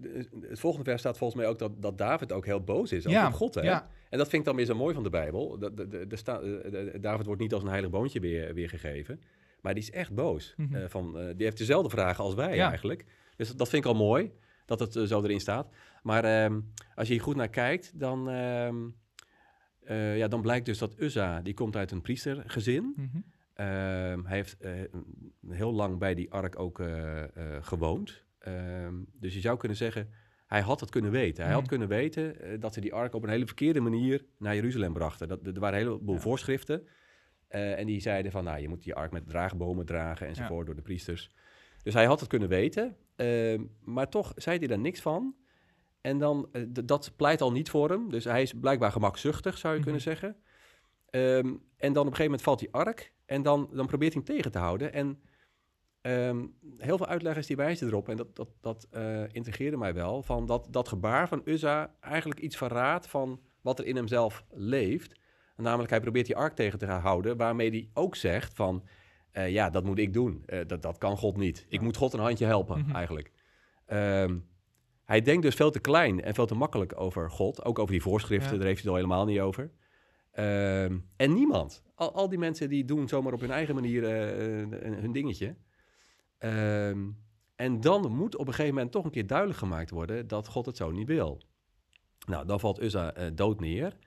het 0.49 0.59
volgende 0.59 0.85
vers 0.89 0.99
staat 1.01 1.17
volgens 1.17 1.39
mij 1.41 1.49
ook 1.49 1.59
dat, 1.59 1.81
dat 1.81 1.97
David 1.97 2.31
ook 2.31 2.45
heel 2.45 2.63
boos 2.63 2.91
is 2.91 3.03
Ja, 3.03 3.27
op 3.27 3.33
God. 3.33 3.55
Hè? 3.55 3.61
ja. 3.61 3.87
En 4.09 4.17
dat 4.17 4.29
vind 4.29 4.41
ik 4.41 4.47
dan 4.47 4.55
weer 4.55 4.65
zo 4.65 4.75
mooi 4.75 4.93
van 4.93 5.03
de 5.03 5.09
Bijbel. 5.09 5.57
Dat, 5.59 5.77
de, 5.77 5.87
de, 5.87 6.07
de 6.07 6.15
sta- 6.15 6.39
de- 6.39 6.89
de- 6.91 6.99
David 6.99 7.25
wordt 7.25 7.41
niet 7.41 7.53
als 7.53 7.63
een 7.63 7.69
heilig 7.69 7.89
boontje 7.89 8.19
weer, 8.19 8.53
weer 8.53 8.69
gegeven. 8.69 9.21
Maar 9.61 9.73
die 9.73 9.83
is 9.83 9.91
echt 9.91 10.13
boos. 10.13 10.53
Mhm. 10.57 10.75
Eh, 10.75 10.87
van, 10.87 11.19
eh, 11.19 11.25
die 11.35 11.45
heeft 11.45 11.57
dezelfde 11.57 11.89
vragen 11.89 12.23
als 12.23 12.33
wij 12.33 12.55
Ja. 12.55 12.67
eigenlijk. 12.69 13.05
Dus 13.35 13.55
dat 13.55 13.69
vind 13.69 13.83
ik 13.85 13.91
al 13.91 13.97
mooi, 13.97 14.31
dat 14.65 14.79
het 14.79 14.95
eh, 14.95 15.03
zo 15.03 15.23
erin 15.23 15.39
staat. 15.39 15.73
Maar 16.03 16.23
ehm, 16.23 16.59
als 16.95 17.07
je 17.07 17.13
hier 17.13 17.23
goed 17.23 17.35
naar 17.35 17.49
kijkt, 17.49 17.99
dan, 17.99 18.29
ehm, 18.29 18.75
eh, 19.83 20.17
ja, 20.17 20.27
dan 20.27 20.41
blijkt 20.41 20.65
dus 20.65 20.77
dat 20.77 20.99
Uzza, 20.99 21.41
die 21.41 21.53
komt 21.53 21.75
uit 21.75 21.91
een 21.91 22.01
priestergezin. 22.01 22.93
Mhm. 22.95 23.07
Ehm, 23.53 24.23
hij 24.25 24.35
heeft 24.37 24.57
eh, 24.59 24.71
heel 25.49 25.73
lang 25.73 25.97
bij 25.99 26.13
die 26.15 26.31
ark 26.31 26.59
ook 26.59 26.79
eh, 26.79 27.21
eh, 27.23 27.27
gewoond. 27.63 28.23
Ehm, 28.43 28.93
dus 29.19 29.33
je 29.33 29.39
zou 29.39 29.57
kunnen 29.57 29.77
zeggen, 29.77 30.09
hij 30.47 30.61
had 30.61 30.79
het 30.79 30.89
kunnen 30.89 31.11
weten. 31.11 31.43
Hij 31.43 31.51
had 31.53 31.61
Mhm. 31.61 31.69
kunnen 31.69 31.87
weten 31.87 32.41
eh, 32.41 32.59
dat 32.59 32.73
ze 32.73 32.81
die 32.81 32.93
ark 32.93 33.13
op 33.13 33.23
een 33.23 33.29
hele 33.29 33.45
verkeerde 33.45 33.79
manier 33.79 34.25
naar 34.37 34.55
Jeruzalem 34.55 34.93
brachten. 34.93 35.27
Dat, 35.27 35.39
er 35.47 35.59
waren 35.59 35.79
een 35.79 35.85
heleboel 35.85 36.15
Ja. 36.15 36.21
voorschriften. 36.21 36.87
eh, 37.47 37.79
en 37.79 37.85
die 37.85 37.99
zeiden 38.01 38.31
van, 38.31 38.43
nou, 38.43 38.59
je 38.61 38.67
moet 38.69 38.83
die 38.83 38.93
ark 38.95 39.11
met 39.11 39.27
draagbomen 39.29 39.85
dragen 39.85 40.27
enzovoort 40.27 40.65
door 40.65 40.75
de 40.75 40.81
priesters. 40.81 41.31
Dus 41.83 41.93
hij 41.93 42.05
had 42.05 42.19
het 42.19 42.29
kunnen 42.29 42.49
weten. 42.49 42.95
ehm, 43.15 43.63
maar 43.83 44.09
toch 44.09 44.31
zei 44.35 44.57
hij 44.57 44.67
daar 44.67 44.79
niks 44.79 45.01
van. 45.01 45.35
En 46.01 46.17
dan, 46.17 46.49
eh, 46.51 46.61
dat 46.83 47.11
pleit 47.15 47.41
al 47.41 47.51
niet 47.51 47.69
voor 47.69 47.89
hem. 47.89 48.09
Dus 48.09 48.23
hij 48.23 48.41
is 48.41 48.53
blijkbaar 48.53 48.91
gemakzuchtig, 48.91 49.57
zou 49.57 49.73
je 49.73 49.79
Mhm. 49.79 49.83
kunnen 49.89 50.01
zeggen. 50.05 50.35
Ehm, 51.09 51.47
en 51.77 51.93
dan 51.93 52.05
op 52.07 52.11
een 52.11 52.15
gegeven 52.15 52.23
moment 52.23 52.41
valt 52.41 52.59
die 52.59 52.71
ark. 52.71 53.13
En 53.25 53.41
dan, 53.41 53.69
dan 53.73 53.87
probeert 53.87 54.13
hij 54.13 54.21
hem 54.25 54.35
tegen 54.35 54.51
te 54.51 54.57
houden. 54.57 54.93
En 54.93 55.21
ehm, 56.03 56.45
heel 56.77 56.97
veel 56.97 57.07
uitleggers 57.07 57.47
die 57.47 57.55
wijzen 57.55 57.87
erop, 57.87 58.09
en 58.09 58.17
dat, 58.17 58.35
dat, 58.35 58.49
dat 58.61 58.87
eh, 58.91 59.23
integreerde 59.33 59.77
mij 59.77 59.93
wel, 59.93 60.21
van 60.23 60.45
dat, 60.45 60.67
dat 60.69 60.87
gebaar 60.87 61.27
van 61.27 61.41
Uzza 61.45 61.95
eigenlijk 61.99 62.39
iets 62.39 62.57
verraadt 62.57 63.07
van 63.07 63.39
wat 63.61 63.79
er 63.79 63.85
in 63.85 63.95
hemzelf 63.95 64.43
leeft. 64.49 65.19
Namelijk, 65.57 65.89
hij 65.89 65.99
probeert 66.01 66.25
die 66.25 66.35
ark 66.35 66.55
tegen 66.55 66.79
te 66.79 66.85
houden, 66.85 67.37
waarmee 67.37 67.69
hij 67.69 67.89
ook 67.93 68.15
zegt 68.15 68.53
van, 68.53 68.83
eh, 69.31 69.49
ja, 69.51 69.69
dat 69.69 69.83
moet 69.83 69.97
ik 69.97 70.13
doen. 70.13 70.43
Eh, 70.45 70.59
dat, 70.67 70.81
dat 70.81 70.97
kan 70.97 71.17
God 71.17 71.37
niet. 71.37 71.65
Ik 71.69 71.79
Ja. 71.79 71.85
moet 71.85 71.97
God 71.97 72.13
een 72.13 72.19
handje 72.19 72.45
helpen, 72.45 72.79
Mhm. 72.79 72.95
eigenlijk. 72.95 73.31
Ehm, 73.85 74.37
hij 75.05 75.21
denkt 75.21 75.41
dus 75.41 75.55
veel 75.55 75.71
te 75.71 75.79
klein 75.79 76.21
en 76.21 76.33
veel 76.33 76.45
te 76.45 76.55
makkelijk 76.55 76.99
over 76.99 77.31
God. 77.31 77.65
Ook 77.65 77.79
over 77.79 77.91
die 77.91 78.01
voorschriften, 78.01 78.51
Ja. 78.51 78.57
daar 78.57 78.67
heeft 78.67 78.83
hij 78.83 78.91
het 78.93 79.01
al 79.01 79.07
helemaal 79.07 79.25
niet 79.33 79.39
over. 79.39 79.71
Ehm, 80.31 80.97
en 81.15 81.33
niemand. 81.33 81.83
Al, 81.95 82.13
al 82.13 82.29
die 82.29 82.39
mensen 82.39 82.69
die 82.69 82.85
doen 82.85 83.07
zomaar 83.07 83.33
op 83.33 83.39
hun 83.39 83.51
eigen 83.51 83.75
manier 83.75 84.03
hun 85.01 85.11
dingetje. 85.11 85.55
Ehm, 86.43 86.99
en 87.55 87.81
dan 87.81 88.11
moet 88.15 88.35
op 88.37 88.47
een 88.47 88.53
gegeven 88.53 88.73
moment 88.75 88.91
toch 88.91 89.05
een 89.05 89.11
keer 89.11 89.27
duidelijk 89.27 89.59
gemaakt 89.59 89.89
worden 89.89 90.27
dat 90.27 90.47
God 90.47 90.65
het 90.65 90.77
zo 90.77 90.91
niet 90.91 91.07
wil. 91.07 91.41
Nou, 92.27 92.45
dan 92.45 92.59
valt 92.59 92.81
Uzza 92.81 93.13
eh, 93.13 93.27
dood 93.33 93.59
neer. 93.59 93.97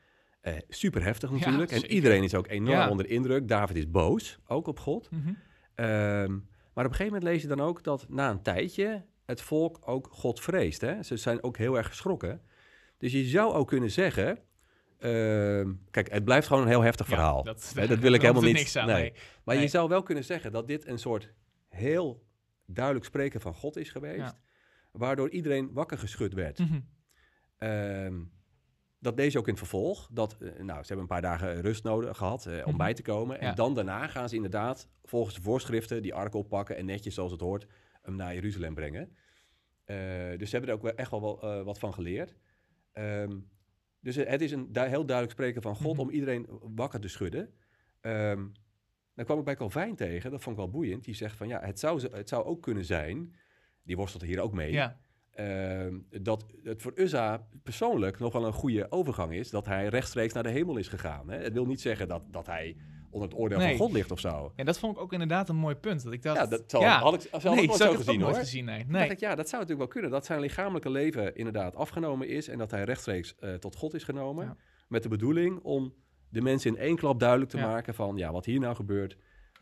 Eh, 0.40 0.54
super 0.68 1.02
heftig 1.04 1.30
Ja, 1.30 1.36
natuurlijk. 1.36 1.70
en 1.70 1.86
iedereen 1.86 2.22
is 2.22 2.34
ook 2.34 2.48
enorm 2.48 2.70
Ja. 2.78 2.90
onder 2.90 3.08
indruk. 3.08 3.48
David 3.48 3.76
is 3.76 3.90
boos, 3.90 4.38
ook 4.46 4.66
op 4.66 4.78
God. 4.80 5.10
Mhm. 5.10 5.32
Ehm, 5.74 6.30
maar 6.74 6.84
op 6.84 6.90
een 6.90 6.96
gegeven 6.96 7.04
moment 7.06 7.22
lees 7.22 7.42
je 7.42 7.48
dan 7.48 7.60
ook 7.60 7.82
dat 7.84 8.06
na 8.08 8.30
een 8.30 8.42
tijdje 8.42 9.04
het 9.26 9.40
volk 9.40 9.78
ook 9.84 10.08
God 10.10 10.40
vreest. 10.40 10.80
Hè? 10.80 11.02
Ze 11.02 11.16
zijn 11.16 11.42
ook 11.42 11.56
heel 11.56 11.76
erg 11.76 11.86
geschrokken. 11.86 12.40
Dus 12.98 13.12
je 13.12 13.24
zou 13.24 13.52
ook 13.52 13.68
kunnen 13.68 13.90
zeggen... 13.90 14.38
ehm, 14.98 15.72
kijk, 15.90 16.10
het 16.12 16.24
blijft 16.24 16.46
gewoon 16.46 16.62
een 16.62 16.68
heel 16.68 16.82
heftig 16.82 17.08
Ja, 17.08 17.14
verhaal. 17.14 17.42
dat, 17.42 17.72
Hè, 17.76 17.86
dat 17.94 17.98
wil 17.98 18.12
ik 18.12 18.20
helemaal 18.20 18.42
niet. 18.42 18.54
niks 18.54 18.76
aan. 18.76 18.86
nee. 18.86 19.00
nee. 19.00 19.12
Maar 19.44 19.54
Nee. 19.54 19.64
je 19.64 19.70
zou 19.70 19.88
wel 19.88 20.02
kunnen 20.02 20.24
zeggen 20.24 20.52
dat 20.52 20.66
dit 20.66 20.86
een 20.86 20.98
soort 20.98 21.32
heel 21.68 22.24
duidelijk 22.66 23.04
spreken 23.06 23.40
van 23.40 23.54
God 23.54 23.76
is 23.76 23.90
geweest. 23.90 24.18
Ja. 24.18 24.34
Waardoor 24.92 25.30
iedereen 25.30 25.72
wakker 25.72 25.98
geschud 25.98 26.32
werd. 26.32 26.58
Mhm. 26.58 26.80
Ehm, 27.58 28.22
dat 28.98 29.16
deze 29.16 29.38
ook 29.38 29.44
in 29.46 29.50
het 29.54 29.58
vervolg. 29.68 30.08
Dat, 30.12 30.32
eh, 30.40 30.48
nou, 30.48 30.80
ze 30.80 30.86
hebben 30.86 30.98
een 30.98 31.06
paar 31.06 31.22
dagen 31.22 31.60
rust 31.60 31.84
nodig 31.84 32.16
gehad 32.16 32.46
eh, 32.46 32.52
om 32.64 32.68
Mhm. 32.68 32.76
bij 32.76 32.94
te 32.94 33.02
komen. 33.02 33.40
En 33.40 33.46
Ja. 33.46 33.52
dan 33.54 33.74
daarna 33.74 34.06
gaan 34.06 34.28
ze 34.28 34.34
inderdaad 34.34 34.88
volgens 35.04 35.34
de 35.34 35.42
voorschriften 35.42 36.02
die 36.02 36.14
ark 36.14 36.34
oppakken 36.34 36.76
en 36.76 36.84
netjes 36.84 37.14
zoals 37.14 37.32
het 37.32 37.40
hoort 37.40 37.66
hem 38.02 38.16
naar 38.16 38.34
Jeruzalem 38.34 38.74
brengen. 38.74 39.16
Eh, 39.84 39.96
dus 40.38 40.50
ze 40.50 40.56
hebben 40.56 40.68
er 40.68 40.74
ook 40.76 40.82
wel 40.82 40.94
echt 40.94 41.10
wel, 41.10 41.64
wat 41.64 41.78
van 41.78 41.94
geleerd. 41.94 42.34
Ehm, 42.92 43.38
dus 44.00 44.16
het 44.16 44.40
is 44.40 44.52
een 44.52 44.72
du- 44.72 44.80
heel 44.80 45.06
duidelijk 45.06 45.30
spreken 45.30 45.62
van 45.62 45.76
God 45.76 45.92
Mhm. 45.92 46.00
om 46.00 46.10
iedereen 46.10 46.46
wakker 46.60 47.00
te 47.00 47.08
schudden. 47.08 47.54
Ehm, 48.00 48.46
dan 49.16 49.24
kwam 49.24 49.38
ik 49.38 49.44
bij 49.44 49.56
Calvijn 49.56 49.96
tegen, 49.96 50.30
dat 50.30 50.42
vond 50.42 50.56
ik 50.56 50.62
wel 50.62 50.70
boeiend. 50.70 51.04
Die 51.04 51.14
zegt 51.14 51.36
van 51.36 51.48
ja, 51.48 51.60
het 51.60 51.78
zou, 51.78 52.08
het 52.12 52.28
zou 52.28 52.44
ook 52.44 52.62
kunnen 52.62 52.84
zijn, 52.84 53.34
die 53.82 53.96
worstelt 53.96 54.22
hier 54.22 54.40
ook 54.40 54.52
mee, 54.52 54.72
Ja, 54.72 54.98
Ehm, 55.36 55.98
dat 56.22 56.46
het 56.62 56.82
voor 56.82 56.92
Uzza 56.94 57.46
persoonlijk 57.62 58.18
nog 58.18 58.32
wel 58.32 58.46
een 58.46 58.52
goede 58.52 58.90
overgang 58.90 59.32
is 59.32 59.50
dat 59.50 59.66
hij 59.66 59.88
rechtstreeks 59.88 60.32
naar 60.32 60.42
de 60.42 60.48
hemel 60.48 60.76
is 60.76 60.88
gegaan. 60.88 61.30
Hè? 61.30 61.38
Het 61.38 61.52
wil 61.52 61.66
niet 61.66 61.80
zeggen 61.80 62.08
dat, 62.08 62.22
dat 62.30 62.46
hij 62.46 62.76
onder 63.10 63.28
het 63.28 63.38
oordeel 63.38 63.58
Nee. 63.58 63.76
van 63.76 63.86
God 63.86 63.92
ligt 63.92 64.10
of 64.10 64.20
zo. 64.20 64.52
ja, 64.56 64.64
dat 64.64 64.78
vond 64.78 64.96
ik 64.96 65.02
ook 65.02 65.12
inderdaad 65.12 65.48
een 65.48 65.56
mooi 65.56 65.74
punt. 65.74 66.02
Dat 66.04 66.12
ik 66.12 66.22
dacht, 66.22 66.38
Ja, 66.38 66.46
dat 66.46 66.62
zal, 66.66 66.80
ja, 66.80 66.98
had 67.00 67.14
ik, 67.24 67.40
zal 67.40 67.54
nee, 67.54 67.66
nooit 67.66 67.78
zo 67.78 67.92
gezien 67.94 68.20
hoor. 68.20 68.34
gezien. 68.34 68.64
Nee, 68.64 68.84
nee. 68.88 69.08
ik, 69.10 69.20
ja, 69.20 69.34
dat 69.34 69.48
zou 69.48 69.62
natuurlijk 69.62 69.78
wel 69.78 69.88
kunnen. 69.88 70.10
Dat 70.10 70.26
zijn 70.26 70.40
lichamelijke 70.40 70.90
leven 70.90 71.34
inderdaad 71.34 71.76
afgenomen 71.76 72.28
is 72.28 72.48
en 72.48 72.58
dat 72.58 72.70
hij 72.70 72.84
rechtstreeks 72.84 73.34
eh, 73.38 73.54
tot 73.54 73.76
God 73.76 73.94
is 73.94 74.04
genomen. 74.04 74.44
Ja. 74.44 74.56
Met 74.88 75.02
de 75.02 75.08
bedoeling 75.08 75.58
om 75.62 75.94
de 76.28 76.40
mensen 76.42 76.74
in 76.74 76.80
één 76.80 76.96
klap 76.96 77.20
duidelijk 77.20 77.50
te 77.50 77.56
Ja. 77.56 77.66
maken 77.66 77.94
van, 77.94 78.16
ja, 78.16 78.32
wat 78.32 78.44
hier 78.44 78.60
nou 78.60 78.74
gebeurt, 78.74 79.16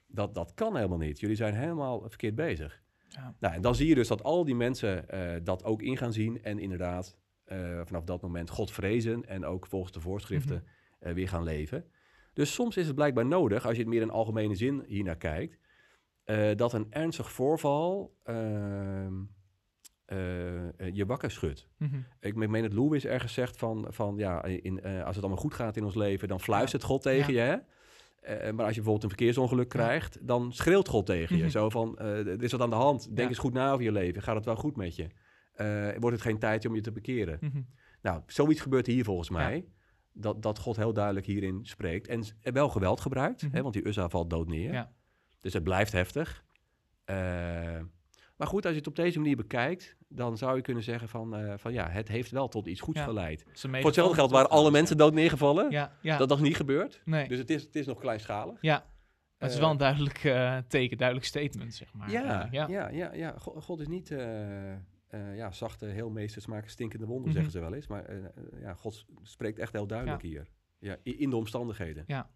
dat, 0.06 0.35
dat 0.35 0.52
kan 0.54 0.76
helemaal 0.76 0.99
niet. 0.99 1.21
Jullie 1.21 1.37
zijn 1.37 1.54
helemaal 1.54 2.09
verkeerd 2.09 2.35
bezig. 2.35 2.83
Ja. 3.09 3.35
Nou, 3.40 3.54
en 3.54 3.61
dan 3.62 3.75
zie 3.75 3.88
je 3.88 3.94
dus 3.94 4.09
dat 4.09 4.23
al 4.23 4.44
die 4.44 4.54
mensen 4.54 5.09
eh, 5.09 5.40
dat 5.42 5.64
ook 5.64 5.83
in 5.83 5.97
gaan 5.97 6.12
zien 6.12 6.42
en 6.42 6.59
inderdaad 6.59 7.16
eh, 7.44 7.80
vanaf 7.85 8.04
dat 8.04 8.23
moment 8.23 8.50
God 8.50 8.71
vrezen 8.73 9.28
en 9.28 9.44
ook 9.44 9.66
volgens 9.66 9.92
de 9.92 10.00
voorschriften 10.00 10.54
Mhm. 10.64 11.09
eh, 11.09 11.14
weer 11.14 11.28
gaan 11.28 11.42
leven. 11.42 11.85
Dus 12.33 12.54
soms 12.54 12.76
is 12.76 12.87
het 12.87 12.94
blijkbaar 12.94 13.26
nodig, 13.26 13.64
als 13.66 13.73
je 13.76 13.80
het 13.80 13.90
meer 13.90 14.02
in 14.02 14.11
algemene 14.11 14.54
zin 14.54 14.85
hiernaar 14.87 15.16
kijkt, 15.16 15.59
dat 16.56 16.73
een 16.73 16.87
ernstig 16.90 17.30
voorval 17.33 18.16
ehm, 18.23 18.37
eh, 18.37 19.04
eh, 19.04 19.11
je 20.92 21.04
wakker 21.06 21.30
schudt. 21.30 21.68
Mhm. 21.78 21.96
Ik 22.20 22.34
meen 22.34 22.62
dat 22.62 22.73
Lewis 22.73 23.04
ergens 23.04 23.32
zegt 23.32 23.56
van, 23.56 23.87
van 23.88 24.16
ja, 24.16 24.44
in, 24.44 24.80
eh, 24.82 25.04
als 25.04 25.14
het 25.14 25.25
allemaal 25.25 25.42
goed 25.42 25.54
gaat 25.54 25.76
in 25.76 25.84
ons 25.84 25.94
leven, 25.94 26.28
dan 26.28 26.40
fluistert 26.40 26.82
God 26.82 27.02
tegen 27.02 27.32
je. 27.32 27.38
Hè? 27.40 27.56
Eh, 28.20 28.52
maar 28.52 28.64
als 28.66 28.75
je 28.75 28.80
bijvoorbeeld 28.80 29.02
een 29.02 29.08
verkeersongeluk 29.18 29.73
Ja. 29.73 29.78
krijgt, 29.78 30.18
dan 30.26 30.52
schreeuwt 30.52 30.88
God 30.88 31.06
tegen 31.06 31.37
je. 31.37 31.42
Mhm. 31.42 31.50
Zo 31.50 31.68
van, 31.68 31.99
eh, 31.99 32.26
er 32.26 32.42
is 32.42 32.52
wat 32.52 32.61
aan 32.61 32.70
de 32.70 32.76
hand. 32.76 33.04
Denk 33.06 33.18
Ja. 33.18 33.28
eens 33.28 33.38
goed 33.38 33.52
na 33.52 33.73
over 33.73 33.84
je 33.84 33.92
leven. 33.92 34.23
Gaat 34.23 34.34
het 34.37 34.44
wel 34.44 34.56
goed 34.56 34.76
met 34.76 34.96
je? 34.96 35.06
Eh, 35.52 35.88
wordt 35.99 36.16
het 36.16 36.25
geen 36.26 36.38
tijd 36.38 36.66
om 36.66 36.75
je 36.75 36.80
te 36.80 36.92
bekeren? 36.92 37.38
Mhm. 37.40 37.61
Nou, 38.02 38.23
zoiets 38.26 38.61
gebeurt 38.61 38.87
hier 38.87 39.04
volgens 39.04 39.28
Ja. 39.28 39.34
mij. 39.34 39.64
Dat, 40.12 40.42
dat 40.42 40.58
God 40.58 40.76
heel 40.76 40.92
duidelijk 40.92 41.26
hierin 41.26 41.58
spreekt. 41.64 42.08
En 42.08 42.23
wel 42.42 42.68
geweld 42.68 43.00
gebruikt, 43.00 43.46
hè, 43.50 43.62
want 43.62 43.75
die 43.75 43.87
Uzza 43.88 44.08
valt 44.08 44.30
dood 44.30 44.49
neer. 44.49 44.73
Ja. 44.73 44.92
Dus 45.40 45.52
het 45.52 45.62
blijft 45.64 45.92
heftig. 45.92 46.44
Maar 48.37 48.47
goed, 48.47 48.62
als 48.64 48.73
je 48.73 48.79
het 48.79 48.88
op 48.88 48.97
deze 48.97 49.19
manier 49.19 49.37
bekijkt, 49.37 49.97
dan 50.09 50.37
zou 50.39 50.56
je 50.56 50.63
kunnen 50.63 50.82
zeggen 50.82 51.08
van, 51.08 51.37
eh, 51.37 51.54
van 51.56 51.73
ja, 51.73 51.89
het 51.89 52.08
heeft 52.08 52.30
wel 52.30 52.49
tot 52.49 52.67
iets 52.67 52.80
goeds 52.80 52.99
Ja. 52.99 53.04
geleid. 53.04 53.45
Voor 53.52 53.71
hetzelfde 53.85 54.15
geld 54.15 54.30
waren 54.30 54.50
alle 54.50 54.71
mensen 54.71 54.97
dood 54.97 55.13
neergevallen. 55.15 55.71
Ja, 55.71 55.93
ja. 56.00 56.17
Dat 56.17 56.30
is 56.30 56.39
niet 56.41 56.56
gebeurd. 56.56 57.00
nee. 57.04 57.28
Dus 57.28 57.39
het 57.39 57.50
is, 57.50 57.63
het 57.63 57.76
is 57.76 57.87
nog 57.87 57.99
kleinschalig. 57.99 58.58
ja. 58.61 58.78
Maar 59.39 59.49
het 59.49 59.50
is 59.50 59.54
Eh, 59.54 59.61
wel 59.63 59.71
een 59.71 59.76
duidelijk 59.78 60.25
eh, 60.25 60.58
teken, 60.69 60.97
duidelijk 60.97 61.26
statement, 61.26 61.75
zeg 61.75 61.93
maar. 61.93 62.11
ja, 62.11 62.49
ja, 62.50 62.67
ja. 62.69 62.89
ja, 62.89 63.13
ja, 63.13 63.35
God, 63.39 63.80
is 63.80 63.89
niet 63.89 64.08
ja, 65.37 65.50
zachte 65.52 65.87
heelmeesters 65.87 66.47
maken 66.47 66.71
stinkende 66.71 67.06
wonden, 67.06 67.25
Mhm. 67.25 67.32
zeggen 67.32 67.52
ze 67.52 67.61
wel 67.61 67.75
eens. 67.75 67.87
Maar 67.87 68.04
ja, 68.61 68.75
God 68.75 69.04
spreekt 69.23 69.58
echt 69.58 69.73
heel 69.73 69.87
duidelijk 69.87 70.23
hier. 70.23 70.47
Ja, 70.78 70.97
in 71.02 71.30
de 71.30 71.37
omstandigheden. 71.37 72.04
Ja, 72.06 72.30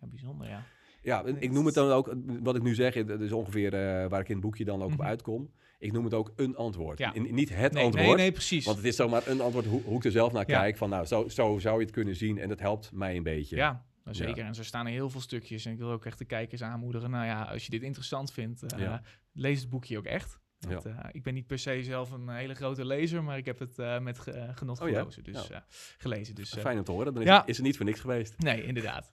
bijzonder, 0.00 0.48
ja. 0.48 0.62
Ja, 1.02 1.24
ik 1.24 1.50
noem 1.50 1.66
het 1.66 1.74
dan 1.74 1.90
ook, 1.90 2.14
wat 2.42 2.56
ik 2.56 2.62
nu 2.62 2.74
zeg, 2.74 3.04
dat 3.04 3.20
is 3.20 3.32
ongeveer 3.32 3.74
eh, 3.74 4.08
waar 4.08 4.20
ik 4.20 4.28
in 4.28 4.34
het 4.34 4.44
boekje 4.44 4.64
dan 4.64 4.82
ook 4.82 4.90
Mhm. 4.90 5.00
op 5.00 5.06
uitkom. 5.06 5.50
Ik 5.78 5.92
noem 5.92 6.04
het 6.04 6.14
ook 6.14 6.32
een 6.36 6.56
antwoord. 6.56 6.98
Ja. 6.98 7.14
In- 7.14 7.34
niet 7.34 7.48
het 7.54 7.72
Nee, 7.72 7.84
antwoord. 7.84 8.06
nee, 8.06 8.14
nee, 8.16 8.32
precies. 8.32 8.64
Want 8.64 8.76
het 8.76 8.86
is 8.86 8.96
zomaar 8.96 9.26
een 9.26 9.40
antwoord 9.40 9.66
hoe, 9.66 9.82
hoe 9.82 9.96
ik 9.96 10.04
er 10.04 10.10
zelf 10.10 10.32
naar 10.32 10.50
Ja. 10.50 10.58
kijk. 10.58 10.76
Van 10.76 10.90
nou, 10.90 11.04
zo, 11.06 11.28
zo 11.28 11.58
zou 11.58 11.78
je 11.78 11.82
het 11.84 11.94
kunnen 11.94 12.16
zien 12.16 12.38
en 12.38 12.48
dat 12.48 12.60
helpt 12.60 12.92
mij 12.92 13.16
een 13.16 13.22
beetje. 13.22 13.56
Ja, 13.56 13.84
zeker. 14.04 14.44
En 14.44 14.54
zo 14.54 14.62
staan 14.62 14.86
er 14.86 14.92
heel 14.92 15.10
veel 15.10 15.20
stukjes. 15.20 15.64
En 15.64 15.72
ik 15.72 15.78
wil 15.78 15.90
ook 15.90 16.04
echt 16.04 16.18
de 16.18 16.24
kijkers 16.24 16.62
aanmoedigen. 16.62 17.10
Nou 17.10 17.24
ja, 17.26 17.42
als 17.42 17.64
je 17.64 17.70
dit 17.70 17.82
interessant 17.82 18.32
vindt, 18.32 18.62
eh, 18.72 18.78
Ja. 18.80 19.02
lees 19.32 19.60
het 19.60 19.68
boekje 19.70 19.98
ook 19.98 20.04
echt. 20.06 20.38
Want, 20.58 20.84
eh, 20.84 20.98
ik 21.12 21.22
ben 21.22 21.34
niet 21.34 21.46
per 21.46 21.58
se 21.58 21.82
zelf 21.82 22.10
een 22.10 22.28
hele 22.28 22.54
grote 22.54 22.84
lezer, 22.84 23.24
maar 23.24 23.36
ik 23.38 23.44
heb 23.46 23.58
het 23.58 23.78
eh, 23.78 23.98
met 24.00 24.18
ge- 24.18 24.30
eh, 24.30 24.56
genot 24.56 24.80
Oh 24.80 24.88
ja? 24.88 24.98
gelezen. 24.98 25.24
Dus, 25.24 25.50
eh, 25.50 25.58
gelezen. 25.98 26.34
Dus, 26.34 26.54
eh, 26.56 26.60
Fijn 26.62 26.78
om 26.78 26.84
te 26.84 26.90
horen. 26.92 27.12
Dan 27.14 27.22
is, 27.22 27.28
Ja. 27.28 27.40
het, 27.40 27.48
is 27.48 27.56
het 27.56 27.66
niet 27.66 27.76
voor 27.76 27.86
niks 27.86 28.00
geweest. 28.00 28.34
nee, 28.38 28.62
inderdaad. 28.64 29.12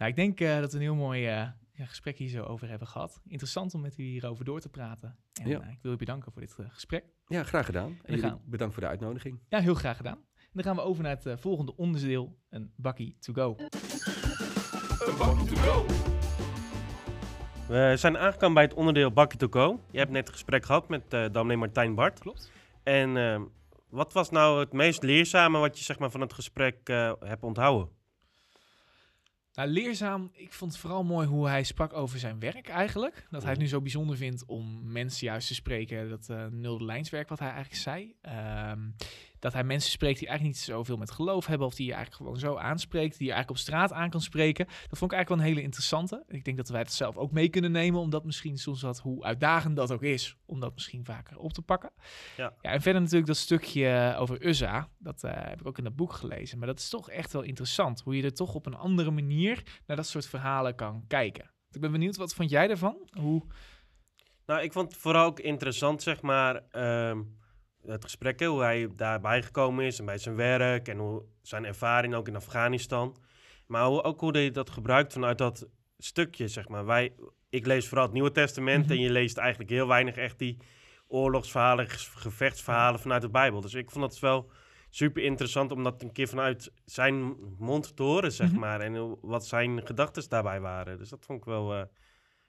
Nou, 0.00 0.12
ik 0.12 0.18
denk 0.18 0.40
eh, 0.40 0.60
dat 0.60 0.70
we 0.70 0.76
een 0.76 0.82
heel 0.82 0.94
mooi 0.94 1.26
eh, 1.26 1.48
ja, 1.72 1.84
gesprek 1.84 2.18
hier 2.18 2.28
zo 2.28 2.42
over 2.42 2.68
hebben 2.68 2.88
gehad. 2.88 3.20
Interessant 3.26 3.74
om 3.74 3.80
met 3.80 3.98
u 3.98 4.02
hierover 4.02 4.44
door 4.44 4.60
te 4.60 4.68
praten. 4.68 5.18
En 5.42 5.48
Ja. 5.48 5.60
eh, 5.60 5.70
ik 5.70 5.78
wil 5.82 5.92
u 5.92 5.96
bedanken 5.96 6.32
voor 6.32 6.40
dit 6.40 6.56
gesprek. 6.68 7.04
Ja, 7.26 7.44
graag 7.44 7.66
gedaan. 7.66 7.98
En 8.04 8.18
gaan. 8.18 8.40
bedankt 8.44 8.74
voor 8.74 8.82
de 8.82 8.88
uitnodiging. 8.88 9.40
Ja, 9.48 9.60
heel 9.60 9.74
graag 9.74 9.96
gedaan. 9.96 10.18
En 10.34 10.50
dan 10.52 10.62
gaan 10.62 10.76
we 10.76 10.82
over 10.82 11.02
naar 11.02 11.18
het 11.22 11.40
volgende 11.40 11.76
onderdeel, 11.76 12.38
een 12.50 12.72
bakkie 12.76 13.16
to 13.18 13.32
go. 13.32 13.56
Een 13.58 15.16
bakje 15.18 15.44
to 15.44 15.56
go. 15.56 15.86
We 17.68 17.92
zijn 17.96 18.18
aangekomen 18.18 18.54
bij 18.54 18.64
het 18.64 18.74
onderdeel 18.74 19.12
Bakkie 19.12 19.38
to 19.38 19.46
Go. 19.50 19.80
Je 19.90 19.98
hebt 19.98 20.10
net 20.10 20.26
een 20.26 20.32
gesprek 20.32 20.64
gehad 20.64 20.88
met 20.88 21.14
uh, 21.14 21.54
Martijn 21.56 21.94
Bart. 21.94 22.18
Klopt. 22.18 22.52
En 22.82 23.16
uh, 23.16 23.40
wat 23.88 24.12
was 24.12 24.30
nou 24.30 24.60
het 24.60 24.72
meest 24.72 25.02
leerzame 25.02 25.58
wat 25.58 25.78
je 25.78 25.84
zeg 25.84 25.98
maar, 25.98 26.10
van 26.10 26.20
het 26.20 26.32
gesprek 26.32 26.88
uh, 26.88 27.12
hebt 27.20 27.42
onthouden? 27.42 27.98
Nou, 29.54 29.68
leerzaam. 29.68 30.30
Ik 30.32 30.52
vond 30.52 30.72
het 30.72 30.80
vooral 30.80 31.04
mooi 31.04 31.26
hoe 31.26 31.48
hij 31.48 31.62
sprak 31.62 31.92
over 31.92 32.18
zijn 32.18 32.38
werk 32.38 32.68
eigenlijk. 32.68 33.26
Dat 33.30 33.42
hij 33.42 33.50
het 33.50 33.60
nu 33.60 33.68
zo 33.68 33.80
bijzonder 33.80 34.16
vindt 34.16 34.44
om 34.46 34.92
mensen 34.92 35.26
juist 35.26 35.48
te 35.48 35.54
spreken. 35.54 36.08
Dat 36.08 36.28
uh, 36.30 36.46
nulde 36.46 36.84
lijnswerk 36.84 37.28
wat 37.28 37.38
hij 37.38 37.50
eigenlijk 37.50 37.80
zei. 37.80 38.14
Um, 38.70 38.94
dat 39.40 39.52
hij 39.52 39.64
mensen 39.64 39.90
spreekt 39.90 40.18
die 40.18 40.28
eigenlijk 40.28 40.58
niet 40.58 40.66
zoveel 40.66 40.96
met 40.96 41.10
geloof 41.10 41.46
hebben. 41.46 41.66
Of 41.66 41.74
die 41.74 41.86
je 41.86 41.92
eigenlijk 41.92 42.22
gewoon 42.22 42.38
zo 42.38 42.56
aanspreekt. 42.56 43.18
Die 43.18 43.26
je 43.26 43.32
eigenlijk 43.32 43.60
op 43.60 43.66
straat 43.66 43.92
aan 43.92 44.10
kan 44.10 44.20
spreken. 44.20 44.66
Dat 44.66 44.98
vond 44.98 45.12
ik 45.12 45.16
eigenlijk 45.16 45.28
wel 45.28 45.38
een 45.38 45.54
hele 45.54 45.62
interessante. 45.62 46.24
Ik 46.28 46.44
denk 46.44 46.56
dat 46.56 46.68
wij 46.68 46.80
het 46.80 46.92
zelf 46.92 47.16
ook 47.16 47.32
mee 47.32 47.48
kunnen 47.48 47.72
nemen. 47.72 48.00
Omdat 48.00 48.24
misschien 48.24 48.58
soms 48.58 48.82
wat, 48.82 48.98
hoe 48.98 49.24
uitdagend 49.24 49.76
dat 49.76 49.92
ook 49.92 50.02
is. 50.02 50.36
Om 50.46 50.60
dat 50.60 50.74
misschien 50.74 51.04
vaker 51.04 51.38
op 51.38 51.52
te 51.52 51.62
pakken. 51.62 51.92
Ja. 52.36 52.54
ja 52.60 52.70
en 52.70 52.80
verder 52.80 53.00
natuurlijk 53.00 53.28
dat 53.28 53.36
stukje 53.36 54.14
over 54.18 54.46
Uzza. 54.46 54.88
Dat 54.98 55.24
uh, 55.24 55.30
heb 55.34 55.60
ik 55.60 55.66
ook 55.66 55.78
in 55.78 55.84
dat 55.84 55.96
boek 55.96 56.12
gelezen. 56.12 56.58
Maar 56.58 56.66
dat 56.66 56.78
is 56.78 56.88
toch 56.88 57.10
echt 57.10 57.32
wel 57.32 57.42
interessant. 57.42 58.00
Hoe 58.00 58.16
je 58.16 58.22
er 58.22 58.34
toch 58.34 58.54
op 58.54 58.66
een 58.66 58.74
andere 58.76 59.10
manier 59.10 59.80
naar 59.86 59.96
dat 59.96 60.06
soort 60.06 60.26
verhalen 60.26 60.74
kan 60.74 61.04
kijken. 61.08 61.50
Ik 61.70 61.80
ben 61.80 61.92
benieuwd, 61.92 62.16
wat 62.16 62.34
vond 62.34 62.50
jij 62.50 62.66
daarvan? 62.66 63.08
Hoe... 63.20 63.46
Nou, 64.46 64.62
ik 64.62 64.72
vond 64.72 64.92
het 64.92 65.00
vooral 65.00 65.26
ook 65.26 65.40
interessant, 65.40 66.02
zeg 66.02 66.22
maar, 66.22 66.62
uh, 66.72 67.18
het 67.90 68.04
gesprek, 68.04 68.40
hoe 68.44 68.60
hij 68.62 68.88
daarbij 68.96 69.42
gekomen 69.42 69.84
is 69.84 69.98
en 69.98 70.04
bij 70.04 70.18
zijn 70.18 70.36
werk 70.36 70.88
en 70.88 70.98
hoe 70.98 71.22
zijn 71.42 71.64
ervaring 71.64 72.14
ook 72.14 72.28
in 72.28 72.36
Afghanistan. 72.36 73.16
Maar 73.66 73.84
hoe, 73.84 74.02
ook 74.02 74.20
hoe 74.20 74.32
hij 74.32 74.50
dat 74.50 74.70
gebruikt 74.70 75.12
vanuit 75.12 75.38
dat 75.38 75.68
stukje, 75.98 76.48
zeg 76.48 76.68
maar. 76.68 76.84
Wij, 76.84 77.14
ik 77.48 77.66
lees 77.66 77.88
vooral 77.88 78.04
het 78.04 78.14
Nieuwe 78.14 78.32
Testament 78.32 78.78
Mhm. 78.78 78.84
mm 78.86 78.90
-hmm. 78.98 79.06
en 79.06 79.12
je 79.12 79.20
leest 79.20 79.36
eigenlijk 79.36 79.70
heel 79.70 79.86
weinig 79.86 80.16
echt 80.16 80.38
die 80.38 80.56
oorlogsverhalen, 81.08 81.88
gevechtsverhalen 82.14 83.00
vanuit 83.00 83.22
de 83.22 83.30
Bijbel. 83.30 83.60
Dus 83.60 83.74
ik 83.74 83.90
vond 83.90 84.04
het 84.04 84.18
wel 84.18 84.50
super 84.90 85.22
interessant 85.22 85.72
om 85.72 85.82
dat 85.82 86.02
een 86.02 86.12
keer 86.12 86.28
vanuit 86.28 86.72
zijn 86.84 87.36
mond 87.58 87.96
te 87.96 88.02
horen, 88.02 88.32
zeg 88.32 88.50
Mhm. 88.50 88.60
maar. 88.60 88.80
En 88.80 89.18
wat 89.20 89.46
zijn 89.46 89.86
gedachten 89.86 90.28
daarbij 90.28 90.60
waren. 90.60 90.98
Dus 90.98 91.08
dat 91.08 91.24
vond 91.24 91.38
ik 91.38 91.44
wel 91.44 91.74
eh, 91.74 91.82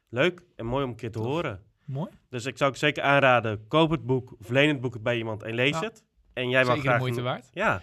leuk 0.09 0.43
en 0.55 0.65
mooi 0.65 0.83
om 0.83 0.89
een 0.89 0.95
keer 0.95 1.11
te 1.11 1.19
horen. 1.19 1.63
Mooi. 1.85 2.09
Dus 2.29 2.45
ik 2.45 2.57
zou 2.57 2.69
ook 2.69 2.77
zeker 2.77 3.03
aanraden, 3.03 3.67
koop 3.67 3.89
het 3.89 4.05
boek 4.05 4.35
of 4.39 4.49
leen 4.49 4.67
het 4.67 4.81
boek 4.81 5.01
bij 5.01 5.17
iemand 5.17 5.43
en 5.43 5.53
lees 5.53 5.79
het. 5.79 6.03
En 6.33 6.49
jij 6.49 6.63
de 6.63 6.79
graag 6.79 6.99
moeite 6.99 7.21
waard. 7.21 7.49
Ja, 7.53 7.73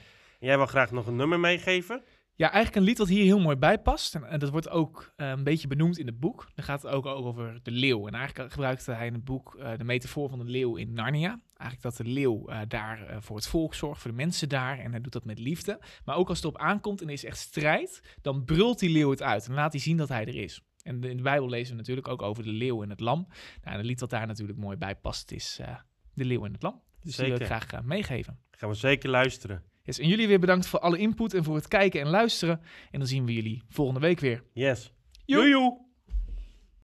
en 0.41 0.47
jij 0.47 0.57
wil 0.57 0.67
graag 0.67 0.91
nog 0.91 1.07
een 1.07 1.17
nummer 1.17 1.41
meegeven. 1.41 2.03
Ja, 2.39 2.51
eigenlijk 2.51 2.77
een 2.77 2.83
lied 2.83 2.99
wat 2.99 3.09
hier 3.09 3.25
heel 3.25 3.41
mooi 3.41 3.57
bij 3.57 3.79
past. 3.79 4.15
En, 4.15 4.25
en 4.25 4.39
dat 4.39 4.51
wordt 4.51 4.71
ook 4.71 5.13
eh, 5.17 5.29
een 5.29 5.45
beetje 5.45 5.69
benoemd 5.69 5.99
in 5.99 6.07
het 6.07 6.21
boek. 6.21 6.47
Dan 6.55 6.65
gaat 6.65 6.83
het 6.83 6.91
ook, 6.91 7.07
over 7.07 7.61
de 7.63 7.71
leeuw. 7.71 8.07
En 8.07 8.15
eigenlijk 8.15 8.53
gebruikte 8.53 8.93
hij 8.93 9.07
in 9.07 9.13
het 9.13 9.25
boek 9.25 9.55
eh, 9.55 9.71
de 9.77 9.85
metafoor 9.85 10.29
van 10.29 10.39
de 10.39 10.45
leeuw 10.45 10.77
in 10.77 10.93
Narnia. 10.93 11.41
eigenlijk 11.57 11.83
dat 11.83 12.07
de 12.07 12.13
leeuw 12.13 12.49
eh, 12.49 12.61
daar 12.69 13.17
voor 13.21 13.37
het 13.37 13.47
volk 13.47 13.75
zorgt, 13.75 14.01
voor 14.01 14.11
de 14.11 14.17
mensen 14.17 14.49
daar. 14.49 14.79
En 14.79 14.91
hij 14.91 15.01
doet 15.01 15.13
dat 15.13 15.25
met 15.25 15.39
liefde. 15.39 15.81
Maar 16.05 16.17
ook 16.17 16.29
als 16.29 16.39
het 16.39 16.47
op 16.47 16.59
aankomt 16.59 17.01
en 17.01 17.07
er 17.07 17.13
is 17.13 17.25
echt 17.25 17.39
strijd, 17.39 18.17
dan 18.23 18.45
brult 18.45 18.79
die 18.79 18.91
leeuw 18.91 19.11
het 19.11 19.23
uit. 19.23 19.47
En 19.47 19.55
laat 19.55 19.73
hij 19.73 19.81
zien 19.81 19.97
dat 19.97 20.09
hij 20.09 20.27
er 20.27 20.37
is. 20.37 20.63
En 20.89 21.03
in 21.03 21.17
de 21.17 21.23
Bijbel 21.23 21.49
lezen 21.49 21.71
we 21.71 21.79
natuurlijk 21.79 22.09
ook 22.09 22.23
over 22.23 22.43
de 22.43 22.51
leeuw 22.51 22.83
en 22.83 22.91
het 22.91 23.01
lam. 23.01 23.27
Nou, 23.63 23.75
en 23.75 23.79
een 23.79 23.85
lied 23.85 23.99
dat 23.99 24.11
daar 24.11 24.27
natuurlijk 24.27 24.59
mooi 24.59 24.77
bij 24.77 24.97
past 24.97 25.33
is 25.33 25.59
eh, 25.61 25.77
de 26.15 26.25
leeuw 26.25 26.45
en 26.45 26.53
het 26.53 26.63
lam. 26.63 26.83
Dus 27.01 27.17
die 27.17 27.25
wil 27.25 27.35
ik 27.35 27.41
Zeker. 27.41 27.57
graag 27.57 27.81
eh, 27.81 27.87
meegeven. 27.87 28.39
Gaan 28.51 28.69
we 28.69 28.75
zeker 28.75 29.11
luisteren. 29.11 29.63
Yes, 29.83 29.99
en 29.99 30.09
jullie 30.09 30.27
weer 30.29 30.41
bedankt 30.41 30.67
voor 30.67 30.79
alle 30.79 30.99
input 30.99 31.35
en 31.35 31.45
voor 31.45 31.55
het 31.55 31.69
kijken 31.69 32.01
en 32.01 32.09
luisteren. 32.09 32.61
En 32.91 32.99
dan 32.99 33.09
zien 33.09 33.27
we 33.27 33.33
jullie 33.33 33.63
volgende 33.69 34.01
week 34.01 34.21
weer. 34.21 34.45
Yes. 34.53 34.93
Joe. 35.25 35.87